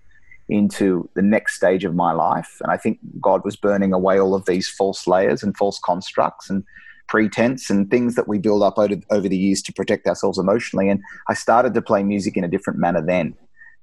into 0.49 1.09
the 1.15 1.23
next 1.23 1.55
stage 1.55 1.85
of 1.85 1.95
my 1.95 2.13
life. 2.13 2.59
And 2.61 2.71
I 2.71 2.77
think 2.77 2.99
God 3.21 3.45
was 3.45 3.57
burning 3.57 3.93
away 3.93 4.19
all 4.19 4.35
of 4.35 4.45
these 4.45 4.69
false 4.69 5.07
layers 5.07 5.43
and 5.43 5.57
false 5.57 5.79
constructs 5.79 6.51
and 6.51 6.65
pretense 7.09 7.71
and 7.71 7.91
things 7.91 8.15
that 8.15 8.29
we 8.29 8.39
build 8.39 8.63
up 8.63 8.79
over, 8.79 8.97
over 9.11 9.29
the 9.29 9.37
years 9.37 9.63
to 9.63 9.73
protect 9.73 10.07
ourselves 10.07 10.39
emotionally. 10.39 10.89
And 10.89 11.03
I 11.29 11.35
started 11.35 11.75
to 11.75 11.83
play 11.83 12.03
music 12.03 12.37
in 12.37 12.45
a 12.45 12.49
different 12.49 12.79
manner 12.79 13.05
then 13.05 13.35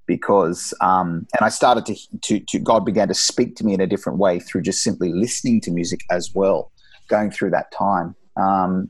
because, 0.08 0.74
um, 0.82 1.28
and 1.34 1.46
I 1.46 1.50
started 1.50 1.86
to, 1.86 2.20
to, 2.22 2.40
to, 2.40 2.60
God 2.60 2.86
began 2.86 3.08
to 3.08 3.14
speak 3.14 3.56
to 3.58 3.66
me 3.66 3.74
in 3.74 3.82
a 3.82 3.88
different 3.88 4.20
way 4.20 4.40
through 4.40 4.64
just 4.64 4.84
simply 4.84 5.14
listening 5.14 5.62
to 5.62 5.72
music 5.72 6.02
as 6.10 6.34
well, 6.34 6.72
going 7.08 7.32
through 7.32 7.52
that 7.52 7.72
time 7.72 8.16
um, 8.38 8.90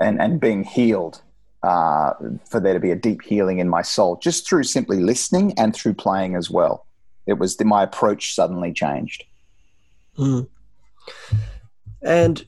and, 0.00 0.20
and 0.20 0.40
being 0.40 0.64
healed 0.64 1.22
uh, 1.62 2.12
for 2.48 2.58
there 2.58 2.72
to 2.72 2.80
be 2.80 2.90
a 2.90 2.96
deep 2.96 3.22
healing 3.22 3.58
in 3.58 3.68
my 3.68 3.82
soul 3.82 4.16
just 4.16 4.48
through 4.48 4.62
simply 4.62 5.00
listening 5.00 5.52
and 5.58 5.74
through 5.74 5.92
playing 5.92 6.34
as 6.34 6.50
well 6.50 6.86
it 7.30 7.38
was 7.38 7.56
the, 7.56 7.64
my 7.64 7.84
approach 7.84 8.34
suddenly 8.34 8.72
changed. 8.72 9.24
Mm. 10.18 10.48
And 12.02 12.44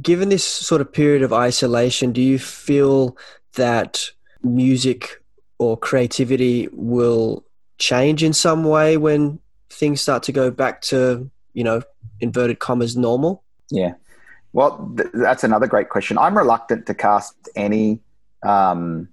given 0.00 0.28
this 0.28 0.44
sort 0.44 0.80
of 0.80 0.92
period 0.92 1.22
of 1.22 1.32
isolation, 1.32 2.12
do 2.12 2.20
you 2.22 2.38
feel 2.38 3.16
that 3.54 4.10
music 4.42 5.22
or 5.58 5.76
creativity 5.76 6.68
will 6.72 7.44
change 7.78 8.22
in 8.22 8.32
some 8.32 8.64
way 8.64 8.96
when 8.96 9.38
things 9.70 10.00
start 10.00 10.22
to 10.24 10.32
go 10.32 10.50
back 10.50 10.80
to, 10.82 11.30
you 11.54 11.64
know, 11.64 11.82
inverted 12.20 12.58
commas 12.58 12.96
normal? 12.96 13.42
Yeah. 13.70 13.94
Well, 14.52 14.92
th- 14.96 15.10
that's 15.14 15.44
another 15.44 15.66
great 15.66 15.88
question. 15.90 16.18
I'm 16.18 16.36
reluctant 16.36 16.86
to 16.86 16.94
cast 16.94 17.34
any 17.54 18.00
um, 18.42 19.08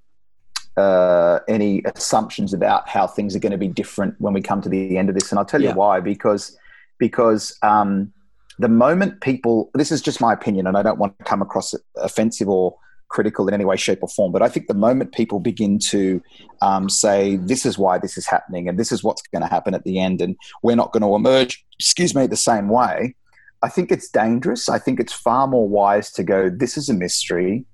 uh, 0.77 1.39
any 1.47 1.81
assumptions 1.95 2.53
about 2.53 2.87
how 2.87 3.07
things 3.07 3.35
are 3.35 3.39
going 3.39 3.51
to 3.51 3.57
be 3.57 3.67
different 3.67 4.15
when 4.19 4.33
we 4.33 4.41
come 4.41 4.61
to 4.61 4.69
the 4.69 4.97
end 4.97 5.09
of 5.09 5.15
this, 5.15 5.31
and 5.31 5.39
I'll 5.39 5.45
tell 5.45 5.61
Yeah. 5.61 5.69
you 5.71 5.75
why. 5.75 5.99
Because 5.99 6.57
because 6.97 7.57
um, 7.61 8.13
the 8.59 8.69
moment 8.69 9.21
people, 9.21 9.69
this 9.73 9.91
is 9.91 10.01
just 10.01 10.19
my 10.21 10.33
opinion, 10.33 10.67
and 10.67 10.77
I 10.77 10.83
don't 10.83 10.99
want 10.99 11.17
to 11.19 11.25
come 11.25 11.41
across 11.41 11.75
offensive 11.95 12.49
or 12.49 12.75
critical 13.09 13.47
in 13.47 13.53
any 13.53 13.63
way, 13.63 13.77
shape, 13.77 13.99
or 14.01 14.09
form, 14.09 14.31
but 14.31 14.41
I 14.41 14.49
think 14.49 14.67
the 14.67 14.73
moment 14.73 15.13
people 15.13 15.39
begin 15.39 15.79
to 15.79 16.21
um, 16.61 16.89
say 16.89 17.37
this 17.37 17.65
is 17.65 17.77
why 17.77 17.97
this 17.97 18.17
is 18.17 18.25
happening, 18.27 18.67
and 18.67 18.77
this 18.77 18.91
is 18.91 19.03
what's 19.03 19.21
going 19.21 19.41
to 19.41 19.47
happen 19.47 19.73
at 19.73 19.83
the 19.83 19.99
end, 19.99 20.21
and 20.21 20.35
we're 20.63 20.75
not 20.75 20.91
going 20.91 21.03
to 21.03 21.15
emerge, 21.15 21.65
excuse 21.79 22.13
me, 22.13 22.27
the 22.27 22.35
same 22.35 22.67
way. 22.67 23.15
I 23.61 23.69
think 23.69 23.91
it's 23.91 24.09
dangerous. 24.09 24.69
I 24.69 24.77
think 24.77 24.99
it's 24.99 25.13
far 25.13 25.47
more 25.47 25.67
wise 25.67 26.11
to 26.11 26.23
go, 26.23 26.49
this 26.49 26.77
is 26.77 26.89
a 26.89 26.93
mystery. 26.93 27.65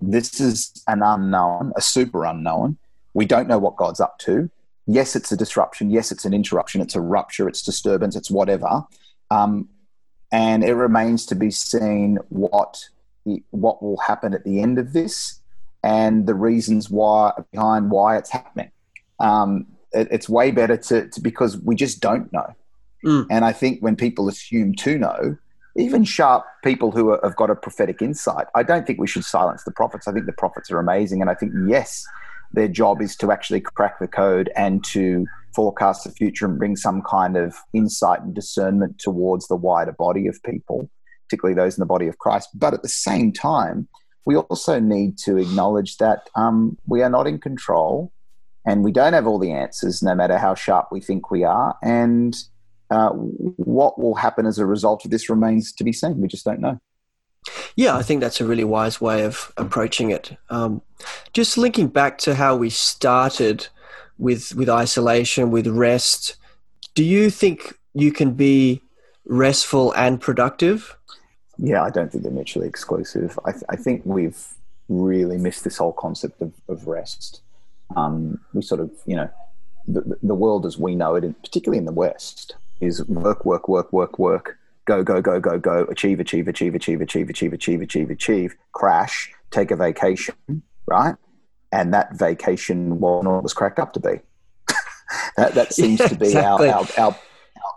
This 0.00 0.40
is 0.40 0.72
an 0.88 1.02
unknown, 1.02 1.72
a 1.76 1.82
super 1.82 2.24
unknown. 2.24 2.78
We 3.14 3.26
don't 3.26 3.48
know 3.48 3.58
what 3.58 3.76
God's 3.76 4.00
up 4.00 4.18
to. 4.20 4.50
Yes, 4.86 5.14
it's 5.14 5.30
a 5.30 5.36
disruption. 5.36 5.90
Yes, 5.90 6.10
it's 6.10 6.24
an 6.24 6.32
interruption. 6.32 6.80
It's 6.80 6.94
a 6.94 7.00
rupture. 7.00 7.48
It's 7.48 7.62
disturbance. 7.62 8.16
It's 8.16 8.30
whatever. 8.30 8.82
Um, 9.30 9.68
and 10.32 10.64
it 10.64 10.74
remains 10.74 11.26
to 11.26 11.34
be 11.34 11.50
seen 11.50 12.18
what 12.28 12.88
what 13.50 13.82
will 13.82 13.98
happen 13.98 14.32
at 14.32 14.44
the 14.44 14.62
end 14.62 14.78
of 14.78 14.92
this 14.92 15.40
and 15.82 16.26
the 16.26 16.34
reasons 16.34 16.90
why 16.90 17.32
behind 17.52 17.90
why 17.90 18.16
it's 18.16 18.30
happening. 18.30 18.70
Um, 19.18 19.66
it, 19.92 20.08
it's 20.10 20.28
way 20.28 20.50
better 20.50 20.76
to, 20.76 21.08
to 21.08 21.20
because 21.20 21.58
we 21.58 21.74
just 21.74 22.00
don't 22.00 22.32
know. 22.32 22.54
Mm. 23.04 23.26
And 23.30 23.44
I 23.44 23.52
think 23.52 23.80
when 23.80 23.96
people 23.96 24.28
assume 24.28 24.74
to 24.76 24.98
know, 24.98 25.36
even 25.76 26.04
sharp 26.04 26.44
people 26.64 26.90
who 26.90 27.10
are, 27.10 27.20
have 27.22 27.36
got 27.36 27.50
a 27.50 27.54
prophetic 27.54 28.02
insight, 28.02 28.46
I 28.54 28.62
don't 28.62 28.86
think 28.86 28.98
we 28.98 29.06
should 29.06 29.24
silence 29.24 29.64
the 29.64 29.70
prophets. 29.70 30.08
I 30.08 30.12
think 30.12 30.26
the 30.26 30.32
prophets 30.32 30.70
are 30.70 30.78
amazing. 30.78 31.20
And 31.20 31.30
I 31.30 31.34
think, 31.34 31.52
yes, 31.66 32.06
their 32.52 32.68
job 32.68 33.00
is 33.00 33.16
to 33.16 33.32
actually 33.32 33.60
crack 33.60 33.98
the 33.98 34.08
code 34.08 34.50
and 34.56 34.84
to 34.86 35.26
forecast 35.60 36.04
the 36.04 36.10
future 36.10 36.46
and 36.46 36.58
bring 36.58 36.74
some 36.74 37.02
kind 37.02 37.36
of 37.36 37.54
insight 37.74 38.22
and 38.22 38.34
discernment 38.34 38.98
towards 38.98 39.46
the 39.48 39.54
wider 39.54 39.92
body 39.92 40.26
of 40.26 40.42
people, 40.42 40.88
particularly 41.26 41.54
those 41.54 41.76
in 41.76 41.82
the 41.82 41.86
body 41.86 42.06
of 42.06 42.16
Christ. 42.16 42.48
But 42.54 42.72
at 42.72 42.80
the 42.80 42.88
same 42.88 43.30
time, 43.30 43.86
we 44.24 44.36
also 44.36 44.80
need 44.80 45.18
to 45.18 45.36
acknowledge 45.36 45.98
that 45.98 46.30
um, 46.34 46.78
we 46.86 47.02
are 47.02 47.10
not 47.10 47.26
in 47.26 47.38
control 47.38 48.10
and 48.64 48.82
we 48.82 48.90
don't 48.90 49.12
have 49.12 49.26
all 49.26 49.38
the 49.38 49.52
answers, 49.52 50.02
no 50.02 50.14
matter 50.14 50.38
how 50.38 50.54
sharp 50.54 50.88
we 50.90 51.02
think 51.02 51.30
we 51.30 51.44
are. 51.44 51.76
And 51.82 52.34
uh, 52.90 53.10
what 53.10 54.00
will 54.00 54.14
happen 54.14 54.46
as 54.46 54.58
a 54.58 54.64
result 54.64 55.04
of 55.04 55.10
this 55.10 55.28
remains 55.28 55.74
to 55.74 55.84
be 55.84 55.92
seen. 55.92 56.22
We 56.22 56.28
just 56.28 56.46
don't 56.46 56.60
know. 56.60 56.80
Yeah, 57.76 57.98
I 57.98 58.02
think 58.02 58.22
that's 58.22 58.40
a 58.40 58.46
really 58.46 58.64
wise 58.64 58.98
way 58.98 59.24
of 59.24 59.52
approaching 59.58 60.10
it. 60.10 60.38
Um, 60.48 60.80
just 61.34 61.58
linking 61.58 61.88
back 61.88 62.16
to 62.20 62.34
how 62.34 62.56
we 62.56 62.70
started 62.70 63.68
with 64.20 64.54
with 64.54 64.68
isolation, 64.68 65.50
with 65.50 65.66
rest. 65.66 66.36
Do 66.94 67.02
you 67.02 67.30
think 67.30 67.78
you 67.94 68.12
can 68.12 68.32
be 68.34 68.82
restful 69.24 69.92
and 69.92 70.20
productive? 70.20 70.96
Yeah, 71.58 71.82
I 71.82 71.90
don't 71.90 72.10
think 72.10 72.22
they're 72.24 72.32
mutually 72.32 72.68
exclusive. 72.68 73.38
I, 73.44 73.52
th- 73.52 73.64
I 73.68 73.76
think 73.76 74.02
we've 74.04 74.38
really 74.88 75.36
missed 75.36 75.64
this 75.64 75.76
whole 75.76 75.92
concept 75.92 76.40
of, 76.40 76.52
of 76.68 76.86
rest. 76.86 77.42
Um, 77.96 78.40
we 78.54 78.62
sort 78.62 78.80
of, 78.80 78.90
you 79.06 79.16
know, 79.16 79.30
the, 79.86 80.18
the 80.22 80.34
world 80.34 80.64
as 80.64 80.78
we 80.78 80.94
know 80.94 81.16
it, 81.16 81.24
and 81.24 81.40
particularly 81.42 81.78
in 81.78 81.84
the 81.84 81.92
West, 81.92 82.54
is 82.80 83.04
work, 83.06 83.44
work, 83.44 83.68
work, 83.68 83.92
work, 83.92 84.18
work, 84.18 84.58
go, 84.86 85.02
go, 85.02 85.20
go, 85.20 85.38
go, 85.38 85.58
go, 85.58 85.84
achieve, 85.84 86.18
achieve, 86.18 86.48
achieve, 86.48 86.74
achieve, 86.74 87.00
achieve, 87.00 87.28
achieve, 87.28 87.52
achieve, 87.52 87.82
achieve, 87.82 88.10
achieve, 88.10 88.56
crash, 88.72 89.32
take 89.50 89.70
a 89.70 89.76
vacation, 89.76 90.34
right? 90.86 91.16
And 91.72 91.94
that 91.94 92.16
vacation 92.16 92.98
wasn't 92.98 93.28
all 93.28 93.40
was 93.40 93.54
cracked 93.54 93.78
up 93.78 93.92
to 93.92 94.00
be. 94.00 94.20
that, 95.36 95.54
that 95.54 95.72
seems 95.72 96.00
Yeah, 96.00 96.08
to 96.08 96.14
be 96.16 96.26
exactly. 96.26 96.68
our, 96.68 96.86
our, 96.98 97.06
our, 97.06 97.16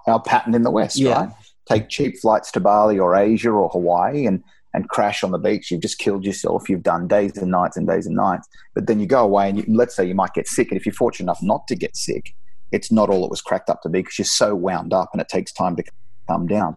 our 0.08 0.22
pattern 0.22 0.56
in 0.56 0.64
the 0.64 0.72
West, 0.72 0.98
Yeah. 0.98 1.14
right? 1.14 1.30
Take 1.70 1.90
cheap 1.90 2.18
flights 2.20 2.52
to 2.52 2.60
Bali 2.60 3.00
or 3.00 3.16
Asia 3.16 3.50
or 3.52 3.70
Hawaii 3.70 4.26
and, 4.26 4.44
and 4.74 4.90
crash 4.90 5.24
on 5.24 5.32
the 5.32 5.38
beach. 5.38 5.72
You've 5.72 5.82
just 5.82 5.98
killed 6.00 6.26
yourself. 6.26 6.68
You've 6.68 6.84
done 6.84 7.08
days 7.08 7.38
and 7.38 7.52
nights 7.52 7.78
and 7.78 7.88
days 7.88 8.06
and 8.06 8.16
nights. 8.16 8.48
But 8.74 8.88
then 8.88 9.00
you 9.00 9.06
go 9.06 9.24
away 9.24 9.50
and 9.50 9.60
you, 9.60 9.66
let's 9.70 9.96
say 9.96 10.06
you 10.06 10.16
might 10.16 10.34
get 10.34 10.48
sick. 10.48 10.70
And 10.72 10.78
if 10.80 10.86
you're 10.86 10.94
fortunate 10.94 11.26
enough 11.26 11.42
not 11.42 11.68
to 11.68 11.76
get 11.76 11.96
sick, 11.96 12.34
it's 12.72 12.92
not 12.92 13.10
all 13.10 13.24
it 13.24 13.30
was 13.30 13.42
cracked 13.42 13.70
up 13.70 13.82
to 13.84 13.90
be 13.90 14.00
because 14.00 14.18
you're 14.18 14.26
so 14.26 14.56
wound 14.56 14.94
up 14.94 15.10
and 15.14 15.22
it 15.22 15.30
takes 15.30 15.54
time 15.54 15.76
to 15.76 15.84
come 16.28 16.48
down. 16.48 16.76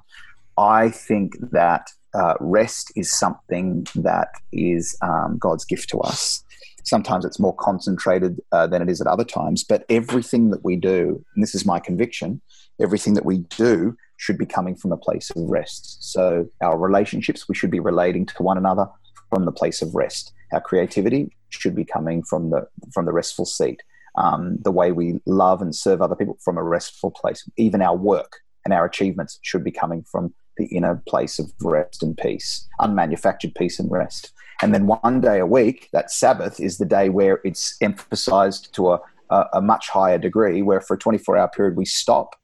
I 0.59 0.91
think 0.91 1.35
that 1.53 1.89
uh, 2.15 2.35
rest 2.39 2.93
is 2.97 3.11
something 3.11 3.87
that 3.97 4.29
is 4.53 4.97
um, 5.03 5.37
God's 5.39 5.65
gift 5.65 5.89
to 5.91 5.99
us. 6.01 6.45
Sometimes 6.87 7.25
it's 7.25 7.40
more 7.40 7.55
concentrated 7.57 8.40
uh, 8.53 8.66
than 8.66 8.81
it 8.81 8.88
is 8.88 9.01
at 9.01 9.09
other 9.09 9.25
times, 9.25 9.64
but 9.64 9.85
everything 9.88 10.51
that 10.51 10.64
we 10.64 10.77
do, 10.77 11.22
and 11.35 11.42
this 11.42 11.55
is 11.55 11.66
my 11.66 11.81
conviction, 11.81 12.40
everything 12.81 13.14
that 13.14 13.25
we 13.25 13.38
do 13.38 13.96
should 14.18 14.38
be 14.38 14.46
coming 14.46 14.77
from 14.77 14.92
a 14.92 14.96
place 14.96 15.31
of 15.31 15.42
rest. 15.51 16.12
So 16.12 16.49
our 16.62 16.79
relationships, 16.79 17.49
we 17.49 17.57
should 17.57 17.72
be 17.72 17.81
relating 17.81 18.25
to 18.27 18.42
one 18.42 18.57
another 18.57 18.87
from 19.31 19.44
the 19.44 19.53
place 19.53 19.83
of 19.83 19.94
rest. 19.96 20.33
Our 20.53 20.61
creativity 20.61 21.33
should 21.49 21.75
be 21.75 21.85
coming 21.85 22.22
from 22.22 22.51
the 22.51 22.68
from 22.94 23.05
the 23.05 23.12
restful 23.12 23.46
seat. 23.46 23.83
Um, 24.16 24.57
the 24.62 24.70
way 24.70 24.92
we 24.92 25.20
love 25.27 25.61
and 25.61 25.75
serve 25.75 26.01
other 26.01 26.14
people 26.14 26.38
from 26.42 26.57
a 26.57 26.62
restful 26.62 27.11
place. 27.11 27.46
Even 27.59 27.83
our 27.83 27.96
work 27.96 28.38
and 28.64 28.72
our 28.72 28.87
achievements 28.87 29.38
should 29.42 29.62
be 29.62 29.70
coming 29.72 30.05
from 30.11 30.33
the 30.57 30.66
inner 30.66 31.03
place 31.07 31.38
of 31.38 31.53
rest 31.61 32.03
and 32.03 32.16
peace, 32.16 32.66
unmanufactured 32.81 33.55
peace 33.57 33.79
and 33.79 33.90
rest. 33.90 34.33
And 34.62 34.75
then 34.75 34.87
one 34.87 35.21
day 35.21 35.38
a 35.38 35.47
week, 35.47 35.88
that 35.92 36.11
Sabbath 36.11 36.61
is 36.61 36.79
the 36.79 36.87
day 36.87 37.09
where 37.09 37.40
it's 37.45 37.77
emphasized 37.81 38.75
to 38.75 38.92
a, 38.92 39.01
a, 39.31 39.45
a 39.55 39.62
much 39.62 39.88
higher 39.88 40.19
degree, 40.19 40.62
where 40.62 40.81
for 40.81 40.95
a 40.95 40.99
24 40.99 41.37
hour 41.37 41.49
period 41.49 41.77
we 41.77 41.85
stop 41.85 42.37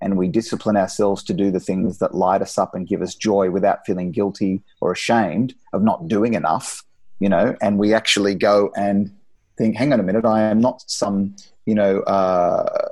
and 0.00 0.16
we 0.16 0.26
discipline 0.26 0.76
ourselves 0.76 1.22
to 1.22 1.32
do 1.32 1.50
the 1.50 1.60
things 1.60 1.98
that 1.98 2.14
light 2.14 2.42
us 2.42 2.58
up 2.58 2.74
and 2.74 2.88
give 2.88 3.02
us 3.02 3.14
joy 3.14 3.50
without 3.50 3.86
feeling 3.86 4.10
guilty 4.10 4.60
or 4.80 4.90
ashamed 4.90 5.54
of 5.72 5.82
not 5.82 6.08
doing 6.08 6.34
enough, 6.34 6.82
you 7.20 7.28
know, 7.28 7.56
and 7.62 7.78
we 7.78 7.94
actually 7.94 8.34
go 8.34 8.72
and 8.76 9.14
think, 9.56 9.76
hang 9.76 9.92
on 9.92 10.00
a 10.00 10.02
minute, 10.02 10.24
I 10.24 10.42
am 10.42 10.60
not 10.60 10.82
some, 10.88 11.36
you 11.66 11.76
know, 11.76 12.00
uh, 12.00 12.88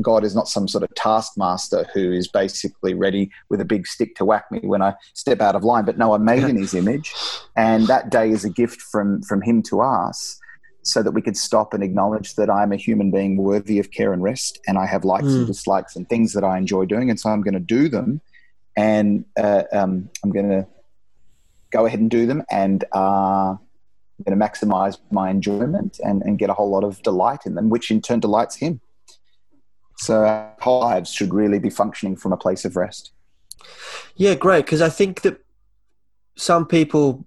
God 0.00 0.24
is 0.24 0.34
not 0.34 0.48
some 0.48 0.68
sort 0.68 0.84
of 0.84 0.94
taskmaster 0.94 1.86
who 1.94 2.12
is 2.12 2.28
basically 2.28 2.94
ready 2.94 3.30
with 3.48 3.60
a 3.60 3.64
big 3.64 3.86
stick 3.86 4.14
to 4.16 4.24
whack 4.24 4.50
me 4.50 4.60
when 4.62 4.82
I 4.82 4.94
step 5.14 5.40
out 5.40 5.54
of 5.56 5.64
line. 5.64 5.84
But 5.84 5.98
no, 5.98 6.14
I'm 6.14 6.24
made 6.24 6.44
in 6.44 6.56
His 6.56 6.74
image, 6.74 7.12
and 7.56 7.86
that 7.86 8.10
day 8.10 8.30
is 8.30 8.44
a 8.44 8.50
gift 8.50 8.80
from 8.80 9.22
from 9.22 9.42
Him 9.42 9.62
to 9.64 9.80
us, 9.80 10.38
so 10.82 11.02
that 11.02 11.12
we 11.12 11.22
could 11.22 11.36
stop 11.36 11.74
and 11.74 11.82
acknowledge 11.82 12.34
that 12.36 12.50
I'm 12.50 12.72
a 12.72 12.76
human 12.76 13.10
being 13.10 13.36
worthy 13.36 13.78
of 13.78 13.90
care 13.90 14.12
and 14.12 14.22
rest, 14.22 14.60
and 14.66 14.78
I 14.78 14.86
have 14.86 15.04
likes 15.04 15.26
Mm. 15.26 15.36
and 15.38 15.46
dislikes 15.46 15.96
and 15.96 16.08
things 16.08 16.32
that 16.32 16.44
I 16.44 16.56
enjoy 16.58 16.86
doing, 16.86 17.10
and 17.10 17.20
so 17.20 17.30
I'm 17.30 17.42
going 17.42 17.54
to 17.54 17.60
do 17.60 17.88
them, 17.88 18.20
and 18.76 19.24
uh, 19.38 19.64
um, 19.72 20.08
I'm 20.24 20.30
going 20.30 20.48
to 20.48 20.66
go 21.70 21.86
ahead 21.86 22.00
and 22.00 22.10
do 22.10 22.26
them, 22.26 22.42
and 22.50 22.84
uh, 22.94 23.54
I'm 23.54 24.24
going 24.26 24.38
to 24.38 24.44
maximize 24.44 24.98
my 25.10 25.30
enjoyment 25.30 26.00
and, 26.04 26.22
and 26.22 26.38
get 26.38 26.50
a 26.50 26.54
whole 26.54 26.70
lot 26.70 26.84
of 26.84 27.02
delight 27.02 27.46
in 27.46 27.54
them, 27.54 27.70
which 27.70 27.90
in 27.90 28.00
turn 28.02 28.20
delights 28.20 28.56
Him. 28.56 28.80
So 30.00 30.24
our 30.24 30.54
whole 30.60 30.80
lives 30.80 31.12
should 31.12 31.34
really 31.34 31.58
be 31.58 31.68
functioning 31.68 32.16
from 32.16 32.32
a 32.32 32.36
place 32.36 32.64
of 32.64 32.74
rest. 32.74 33.12
Yeah, 34.16 34.34
great. 34.34 34.64
Because 34.64 34.80
I 34.80 34.88
think 34.88 35.20
that 35.22 35.44
some 36.36 36.66
people, 36.66 37.26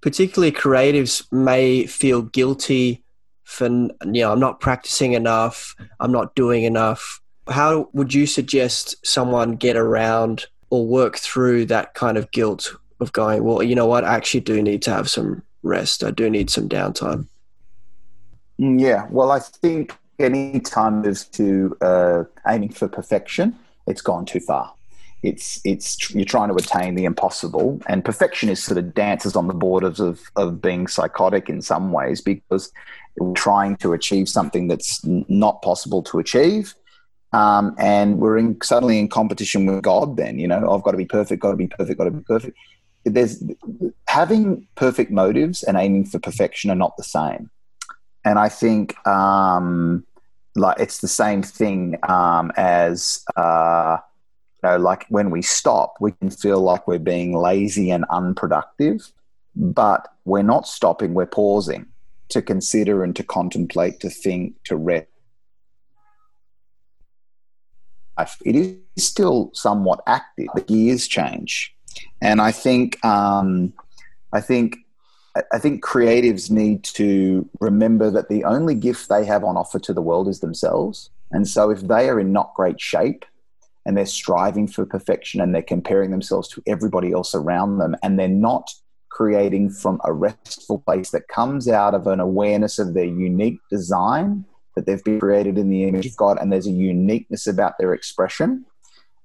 particularly 0.00 0.52
creatives, 0.52 1.30
may 1.32 1.86
feel 1.86 2.22
guilty 2.22 3.02
for, 3.42 3.66
you 3.66 3.90
know, 4.04 4.32
I'm 4.32 4.38
not 4.38 4.60
practicing 4.60 5.14
enough, 5.14 5.74
I'm 5.98 6.12
not 6.12 6.36
doing 6.36 6.62
enough. 6.62 7.20
How 7.48 7.88
would 7.92 8.14
you 8.14 8.26
suggest 8.26 8.94
someone 9.04 9.56
get 9.56 9.76
around 9.76 10.46
or 10.70 10.86
work 10.86 11.18
through 11.18 11.66
that 11.66 11.94
kind 11.94 12.16
of 12.16 12.30
guilt 12.30 12.76
of 13.00 13.12
going, 13.12 13.42
well, 13.42 13.60
you 13.60 13.74
know 13.74 13.86
what, 13.86 14.04
I 14.04 14.14
actually 14.14 14.40
do 14.40 14.62
need 14.62 14.82
to 14.82 14.92
have 14.92 15.10
some 15.10 15.42
rest, 15.64 16.04
I 16.04 16.12
do 16.12 16.30
need 16.30 16.48
some 16.48 16.68
downtime? 16.68 17.26
Mm, 18.60 18.80
Yeah, 18.80 19.08
well, 19.10 19.32
I 19.32 19.40
think 19.40 19.96
any 20.18 20.60
time 20.60 21.02
moves 21.02 21.24
to 21.28 21.76
uh, 21.80 22.24
aiming 22.46 22.70
for 22.70 22.88
perfection, 22.88 23.56
it's 23.86 24.02
gone 24.02 24.24
too 24.24 24.40
far. 24.40 24.72
It's 25.22 25.60
it's 25.64 26.14
you're 26.14 26.26
trying 26.26 26.50
to 26.50 26.54
attain 26.54 26.96
the 26.96 27.06
impossible, 27.06 27.80
and 27.86 28.04
perfection 28.04 28.50
is 28.50 28.62
sort 28.62 28.76
of 28.76 28.92
dances 28.92 29.34
on 29.36 29.46
the 29.46 29.54
borders 29.54 29.98
of 29.98 30.20
of 30.36 30.60
being 30.60 30.86
psychotic 30.86 31.48
in 31.48 31.62
some 31.62 31.92
ways 31.92 32.20
because 32.20 32.70
we're 33.16 33.32
trying 33.32 33.76
to 33.76 33.94
achieve 33.94 34.28
something 34.28 34.68
that's 34.68 35.02
not 35.04 35.62
possible 35.62 36.02
to 36.02 36.18
achieve. 36.18 36.74
Um, 37.32 37.74
and 37.78 38.18
we're 38.18 38.38
in, 38.38 38.60
suddenly 38.62 38.98
in 38.98 39.08
competition 39.08 39.66
with 39.66 39.82
God. 39.82 40.18
Then 40.18 40.38
you 40.38 40.46
know, 40.46 40.70
I've 40.70 40.82
got 40.82 40.90
to 40.90 40.98
be 40.98 41.06
perfect, 41.06 41.40
got 41.40 41.52
to 41.52 41.56
be 41.56 41.68
perfect, 41.68 41.98
got 41.98 42.04
to 42.04 42.10
be 42.10 42.24
perfect. 42.24 42.56
There's 43.06 43.42
having 44.08 44.66
perfect 44.74 45.10
motives 45.10 45.62
and 45.62 45.76
aiming 45.76 46.04
for 46.04 46.18
perfection 46.18 46.70
are 46.70 46.76
not 46.76 46.96
the 46.96 47.02
same 47.02 47.50
and 48.24 48.38
I 48.38 48.48
think 48.48 48.96
um, 49.06 50.04
like 50.54 50.78
it's 50.80 50.98
the 50.98 51.08
same 51.08 51.42
thing 51.42 51.98
um, 52.08 52.52
as 52.56 53.24
uh, 53.36 53.98
know, 54.64 54.78
like 54.78 55.06
when 55.08 55.30
we 55.30 55.42
stop, 55.42 55.94
we 56.00 56.12
can 56.12 56.30
feel 56.30 56.60
like 56.60 56.88
we're 56.88 56.98
being 56.98 57.36
lazy 57.36 57.90
and 57.90 58.04
unproductive, 58.10 59.12
but 59.54 60.08
we're 60.24 60.42
not 60.42 60.66
stopping, 60.66 61.14
we're 61.14 61.26
pausing 61.26 61.86
to 62.30 62.42
consider 62.42 63.04
and 63.04 63.14
to 63.14 63.22
contemplate, 63.22 64.00
to 64.00 64.10
think, 64.10 64.54
to 64.64 64.76
rest. 64.76 65.06
It 68.44 68.56
is 68.56 68.76
still 68.96 69.50
somewhat 69.54 70.00
active. 70.06 70.46
The 70.54 70.62
gears 70.62 71.08
change, 71.08 71.74
and 72.22 72.40
I 72.40 72.52
think 72.52 73.04
um, 73.04 73.72
I 74.32 74.40
think 74.40 74.76
I 75.52 75.58
think 75.58 75.84
creatives 75.84 76.50
need 76.50 76.84
to 76.84 77.48
remember 77.60 78.10
that 78.10 78.28
the 78.28 78.44
only 78.44 78.74
gift 78.74 79.08
they 79.08 79.24
have 79.24 79.42
on 79.42 79.56
offer 79.56 79.80
to 79.80 79.92
the 79.92 80.02
world 80.02 80.28
is 80.28 80.40
themselves. 80.40 81.10
And 81.32 81.48
so 81.48 81.70
if 81.70 81.80
they 81.80 82.08
are 82.08 82.20
in 82.20 82.32
not 82.32 82.54
great 82.54 82.80
shape 82.80 83.24
and 83.84 83.96
they're 83.96 84.06
striving 84.06 84.68
for 84.68 84.86
perfection 84.86 85.40
and 85.40 85.52
they're 85.52 85.62
comparing 85.62 86.12
themselves 86.12 86.48
to 86.50 86.62
everybody 86.66 87.10
else 87.10 87.34
around 87.34 87.78
them 87.78 87.96
and 88.02 88.18
they're 88.18 88.28
not 88.28 88.70
creating 89.08 89.70
from 89.70 90.00
a 90.04 90.12
restful 90.12 90.78
place 90.80 91.10
that 91.10 91.26
comes 91.28 91.68
out 91.68 91.94
of 91.94 92.06
an 92.06 92.20
awareness 92.20 92.78
of 92.78 92.94
their 92.94 93.04
unique 93.04 93.58
design 93.70 94.44
that 94.76 94.86
they've 94.86 95.04
been 95.04 95.20
created 95.20 95.58
in 95.58 95.68
the 95.68 95.84
image 95.84 96.06
of 96.06 96.16
God 96.16 96.38
and 96.40 96.52
there's 96.52 96.66
a 96.66 96.72
uniqueness 96.72 97.46
about 97.46 97.78
their 97.78 97.92
expression, 97.92 98.64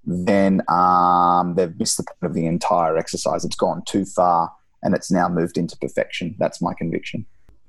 then 0.06 0.62
um, 0.68 1.56
they've 1.56 1.78
missed 1.80 1.98
the 1.98 2.04
point 2.04 2.32
of 2.32 2.34
the 2.34 2.46
entire 2.46 2.98
exercise. 2.98 3.46
It's 3.46 3.56
gone 3.56 3.84
too 3.86 4.06
far 4.06 4.52
and 4.84 4.96
it's 4.96 5.12
now 5.12 5.28
moved 5.28 5.58
into 5.58 5.78
perfection. 5.78 6.36
That's 6.40 6.62
my 6.62 6.74
conviction. 6.74 7.26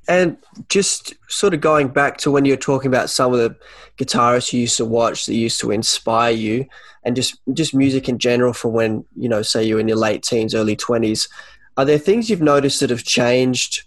And 0.08 0.36
just 0.68 1.14
sort 1.28 1.54
of 1.54 1.60
going 1.60 1.88
back 1.88 2.16
to 2.18 2.30
when 2.30 2.44
you're 2.44 2.56
talking 2.56 2.88
about 2.88 3.10
some 3.10 3.32
of 3.32 3.38
the 3.38 3.54
guitarists 3.98 4.52
you 4.52 4.60
used 4.60 4.76
to 4.78 4.84
watch 4.84 5.26
that 5.26 5.34
used 5.34 5.60
to 5.60 5.70
inspire 5.70 6.32
you, 6.32 6.66
and 7.04 7.16
just 7.16 7.38
just 7.52 7.74
music 7.74 8.08
in 8.08 8.18
general 8.18 8.52
from 8.52 8.72
when 8.72 9.04
you 9.16 9.28
know, 9.28 9.42
say 9.42 9.62
you're 9.62 9.80
in 9.80 9.88
your 9.88 9.96
late 9.96 10.22
teens, 10.22 10.54
early 10.54 10.76
twenties, 10.76 11.28
are 11.76 11.84
there 11.84 11.98
things 11.98 12.28
you've 12.28 12.42
noticed 12.42 12.80
that 12.80 12.90
have 12.90 13.04
changed 13.04 13.84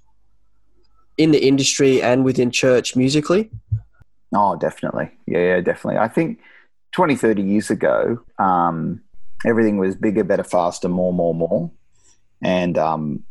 in 1.17 1.31
the 1.31 1.45
industry 1.45 2.01
and 2.01 2.23
within 2.23 2.51
church 2.51 2.95
musically? 2.95 3.51
Oh, 4.33 4.55
definitely. 4.55 5.12
Yeah, 5.27 5.39
yeah, 5.39 5.62
definitely. 5.62 5.99
I 5.99 6.07
think 6.07 6.39
20, 6.93 7.15
30 7.15 7.43
years 7.43 7.69
ago, 7.69 8.19
um, 8.39 9.01
everything 9.45 9.77
was 9.77 9.95
bigger, 9.95 10.23
better, 10.23 10.43
faster, 10.43 10.89
more, 10.89 11.13
more, 11.13 11.36
more 11.36 11.71
and 12.43 12.77
um, 12.77 13.23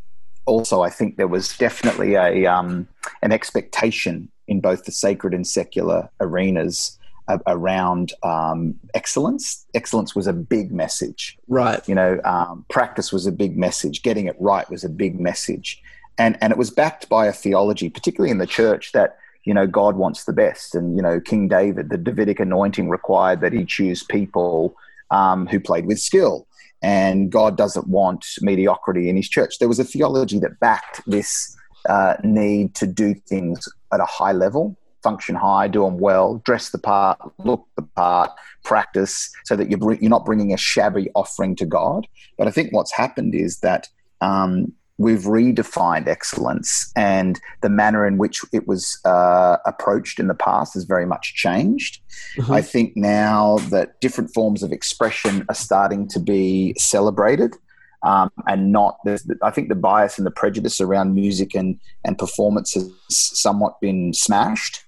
also 0.47 0.83
I 0.83 0.91
think 0.91 1.17
there 1.17 1.29
was 1.29 1.57
definitely 1.57 2.15
a 2.15 2.47
um, 2.47 2.89
an 3.23 3.33
expectation 3.33 4.31
in 4.49 4.61
both 4.61 4.85
the 4.85 4.93
sacred 4.93 5.35
and 5.35 5.47
secular 5.47 6.11
arenas 6.21 6.99
around 7.47 8.13
um, 8.23 8.75
excellence. 8.95 9.65
Excellence 9.75 10.15
was 10.15 10.27
a 10.27 10.33
big 10.33 10.73
message, 10.73 11.39
right? 11.49 11.87
You 11.89 11.95
know, 11.95 12.21
um, 12.25 12.65
practice 12.69 13.13
was 13.13 13.27
a 13.27 13.33
big 13.33 13.57
message. 13.57 14.03
Getting 14.03 14.27
it 14.27 14.37
right 14.39 14.69
was 14.69 14.85
a 14.85 14.89
big 14.89 15.21
message, 15.21 15.81
and 16.19 16.37
and 16.41 16.51
it 16.51 16.59
was 16.59 16.71
backed 16.71 17.09
by 17.09 17.27
a 17.27 17.33
theology, 17.33 17.89
particularly 17.89 18.31
in 18.31 18.39
the 18.39 18.47
church, 18.47 18.93
that 18.93 19.17
you 19.45 19.55
know 19.55 19.67
God 19.67 19.97
wants 19.97 20.25
the 20.25 20.33
best, 20.33 20.75
and 20.75 20.97
you 20.97 21.03
know 21.03 21.21
King 21.21 21.49
David, 21.49 21.91
the 21.91 21.99
Davidic 21.99 22.41
anointing 22.41 22.89
required 22.89 23.41
that 23.41 23.53
he 23.53 23.65
choose 23.65 24.03
people 24.03 24.75
um, 25.11 25.47
who 25.47 25.61
played 25.61 25.87
with 25.87 26.01
skill 26.01 26.47
and 26.83 27.31
God 27.31 27.57
doesn't 27.57 27.89
want 27.89 28.27
mediocrity 28.41 29.09
in 29.09 29.17
his 29.17 29.29
church. 29.29 29.59
There 29.59 29.69
was 29.69 29.79
a 29.79 29.85
theology 29.85 30.39
that 30.41 30.59
backed 30.61 31.01
this 31.07 31.57
uh, 31.89 32.17
need 32.23 32.75
to 32.77 32.87
do 32.87 33.15
things 33.15 33.69
at 33.93 34.01
a 34.01 34.05
high 34.05 34.33
level, 34.33 34.77
function 35.03 35.35
high, 35.35 35.69
do 35.69 35.85
them 35.85 35.99
well, 35.99 36.43
dress 36.45 36.71
the 36.71 36.79
part, 36.79 37.19
look 37.39 37.67
the 37.77 37.83
part, 37.83 38.31
practice, 38.65 39.31
so 39.45 39.57
that 39.57 39.71
you're, 39.71 39.95
you're 39.95 40.11
not 40.11 40.25
bringing 40.25 40.53
a 40.53 40.57
shabby 40.57 41.11
offering 41.15 41.57
to 41.57 41.67
God. 41.67 42.07
But 42.39 42.49
I 42.49 42.51
think 42.51 42.73
what's 42.73 42.93
happened 42.93 43.35
is 43.35 43.59
that 43.61 43.89
um, 44.21 44.73
we've 44.99 45.23
redefined 45.23 46.07
excellence 46.07 46.93
and 46.97 47.41
the 47.61 47.69
manner 47.69 48.07
in 48.07 48.19
which 48.19 48.41
it 48.53 48.69
was 48.69 48.99
uh, 49.05 49.57
approached 49.65 50.21
in 50.21 50.29
the 50.29 50.35
past 50.35 50.75
has 50.75 50.85
very 50.85 51.07
much 51.07 51.35
changed. 51.35 52.01
Mm-hmm. 52.37 52.53
I 52.53 52.63
think 52.63 52.97
now 52.97 53.59
that 53.71 54.01
different 54.01 54.33
forms 54.35 54.63
of 54.63 54.71
expression 54.71 55.45
are 55.49 55.55
starting 55.55 56.09
to 56.09 56.21
be 56.21 56.75
celebrated. 56.79 57.57
Um, 58.05 58.31
and 58.49 58.73
not, 58.73 58.99
I 59.43 59.51
think 59.51 59.69
the 59.69 59.77
bias 59.77 60.19
and 60.19 60.27
the 60.27 60.33
prejudice 60.33 60.81
around 60.81 61.15
music 61.15 61.55
and, 61.55 61.79
and 62.05 62.19
performance 62.19 62.75
has 62.75 62.91
somewhat 63.09 63.81
been 63.81 64.13
smashed. 64.13 64.85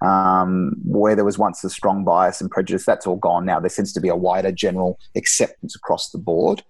Um, 0.00 0.76
where 0.84 1.16
there 1.16 1.24
was 1.24 1.38
once 1.38 1.64
a 1.64 1.70
strong 1.70 2.04
bias 2.04 2.40
and 2.40 2.48
prejudice, 2.48 2.86
that's 2.86 3.04
all 3.04 3.16
gone 3.16 3.44
now. 3.44 3.58
There 3.58 3.68
seems 3.68 3.92
to 3.94 4.00
be 4.00 4.08
a 4.08 4.14
wider 4.14 4.52
general 4.52 4.96
acceptance 5.16 5.74
across 5.74 6.10
the 6.10 6.18
board. 6.18 6.62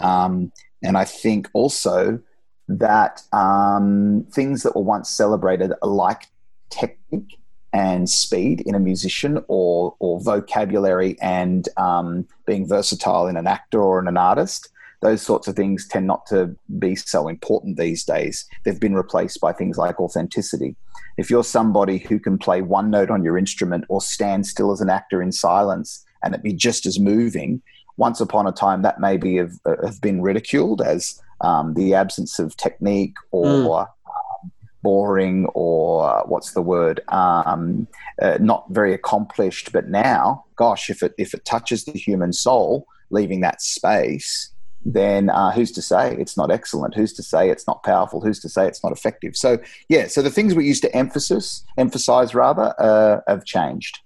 Um, 0.00 0.52
and 0.82 0.98
I 0.98 1.04
think 1.04 1.48
also 1.54 2.20
that 2.68 3.22
um, 3.32 4.26
things 4.32 4.62
that 4.62 4.74
were 4.74 4.82
once 4.82 5.10
celebrated 5.10 5.72
like 5.82 6.28
technique 6.70 7.38
and 7.72 8.08
speed 8.08 8.60
in 8.62 8.74
a 8.74 8.80
musician 8.80 9.44
or, 9.48 9.94
or 9.98 10.20
vocabulary 10.20 11.16
and 11.20 11.68
um, 11.76 12.26
being 12.46 12.66
versatile 12.68 13.26
in 13.26 13.36
an 13.36 13.46
actor 13.46 13.82
or 13.82 13.98
in 13.98 14.08
an 14.08 14.16
artist 14.16 14.70
those 15.04 15.20
sorts 15.20 15.46
of 15.46 15.54
things 15.54 15.86
tend 15.86 16.06
not 16.06 16.24
to 16.24 16.56
be 16.78 16.96
so 16.96 17.28
important 17.28 17.76
these 17.76 18.04
days. 18.04 18.48
They've 18.64 18.80
been 18.80 18.94
replaced 18.94 19.38
by 19.38 19.52
things 19.52 19.76
like 19.76 20.00
authenticity. 20.00 20.76
If 21.18 21.28
you're 21.28 21.44
somebody 21.44 21.98
who 21.98 22.18
can 22.18 22.38
play 22.38 22.62
one 22.62 22.90
note 22.90 23.10
on 23.10 23.22
your 23.22 23.36
instrument 23.36 23.84
or 23.88 24.00
stand 24.00 24.46
still 24.46 24.72
as 24.72 24.80
an 24.80 24.88
actor 24.88 25.20
in 25.20 25.30
silence 25.30 26.02
and 26.22 26.34
it 26.34 26.42
be 26.42 26.54
just 26.54 26.86
as 26.86 26.98
moving, 26.98 27.60
once 27.98 28.18
upon 28.18 28.46
a 28.46 28.52
time 28.52 28.80
that 28.80 28.98
may 28.98 29.18
be 29.18 29.36
have, 29.36 29.52
have 29.84 30.00
been 30.00 30.22
ridiculed 30.22 30.80
as 30.80 31.20
um, 31.40 31.74
the 31.74 31.94
absence 31.94 32.38
of 32.38 32.56
technique 32.56 33.16
or 33.30 33.46
mm. 33.46 33.80
um, 33.80 34.52
boring 34.82 35.46
or 35.54 36.08
uh, 36.08 36.22
what's 36.26 36.52
the 36.52 36.62
word 36.62 37.00
um, 37.08 37.86
uh, 38.20 38.38
not 38.40 38.66
very 38.70 38.94
accomplished. 38.94 39.72
But 39.72 39.88
now 39.88 40.44
gosh 40.56 40.90
if 40.90 41.02
it 41.02 41.14
if 41.18 41.34
it 41.34 41.44
touches 41.44 41.84
the 41.84 41.92
human 41.92 42.32
soul 42.32 42.86
leaving 43.10 43.40
that 43.40 43.62
space 43.62 44.50
then 44.86 45.30
uh, 45.30 45.50
who's 45.50 45.72
to 45.72 45.80
say 45.80 46.14
it's 46.18 46.36
not 46.36 46.50
excellent? 46.50 46.94
Who's 46.94 47.14
to 47.14 47.22
say 47.22 47.48
it's 47.48 47.66
not 47.66 47.82
powerful? 47.84 48.20
Who's 48.20 48.38
to 48.40 48.50
say 48.50 48.66
it's 48.66 48.84
not 48.84 48.92
effective? 48.92 49.34
So 49.34 49.58
yeah 49.88 50.08
so 50.08 50.20
the 50.20 50.30
things 50.30 50.54
we 50.54 50.66
used 50.66 50.82
to 50.82 50.94
emphasis 50.94 51.64
emphasize 51.78 52.34
rather 52.34 52.74
uh, 52.78 53.20
have 53.26 53.44
changed 53.44 53.98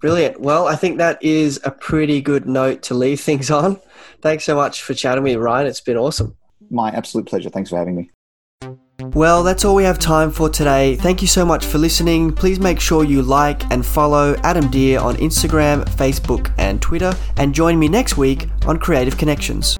Brilliant. 0.00 0.40
Well, 0.40 0.68
I 0.68 0.76
think 0.76 0.98
that 0.98 1.22
is 1.22 1.60
a 1.64 1.70
pretty 1.70 2.20
good 2.20 2.46
note 2.46 2.82
to 2.82 2.94
leave 2.94 3.20
things 3.20 3.50
on. 3.50 3.80
Thanks 4.22 4.44
so 4.44 4.54
much 4.54 4.82
for 4.82 4.94
chatting 4.94 5.24
with 5.24 5.32
me, 5.32 5.36
Ryan. 5.36 5.66
It's 5.66 5.80
been 5.80 5.96
awesome. 5.96 6.36
My 6.70 6.90
absolute 6.90 7.26
pleasure. 7.26 7.50
Thanks 7.50 7.70
for 7.70 7.76
having 7.76 7.96
me. 7.96 8.10
Well, 9.14 9.44
that's 9.44 9.64
all 9.64 9.76
we 9.76 9.84
have 9.84 9.98
time 9.98 10.30
for 10.32 10.48
today. 10.48 10.96
Thank 10.96 11.22
you 11.22 11.28
so 11.28 11.44
much 11.44 11.64
for 11.64 11.78
listening. 11.78 12.32
Please 12.32 12.58
make 12.58 12.80
sure 12.80 13.04
you 13.04 13.22
like 13.22 13.70
and 13.72 13.86
follow 13.86 14.34
Adam 14.42 14.68
Deer 14.70 14.98
on 14.98 15.16
Instagram, 15.16 15.84
Facebook, 15.90 16.52
and 16.58 16.82
Twitter, 16.82 17.14
and 17.36 17.54
join 17.54 17.78
me 17.78 17.88
next 17.88 18.16
week 18.16 18.48
on 18.66 18.76
Creative 18.78 19.16
Connections. 19.16 19.78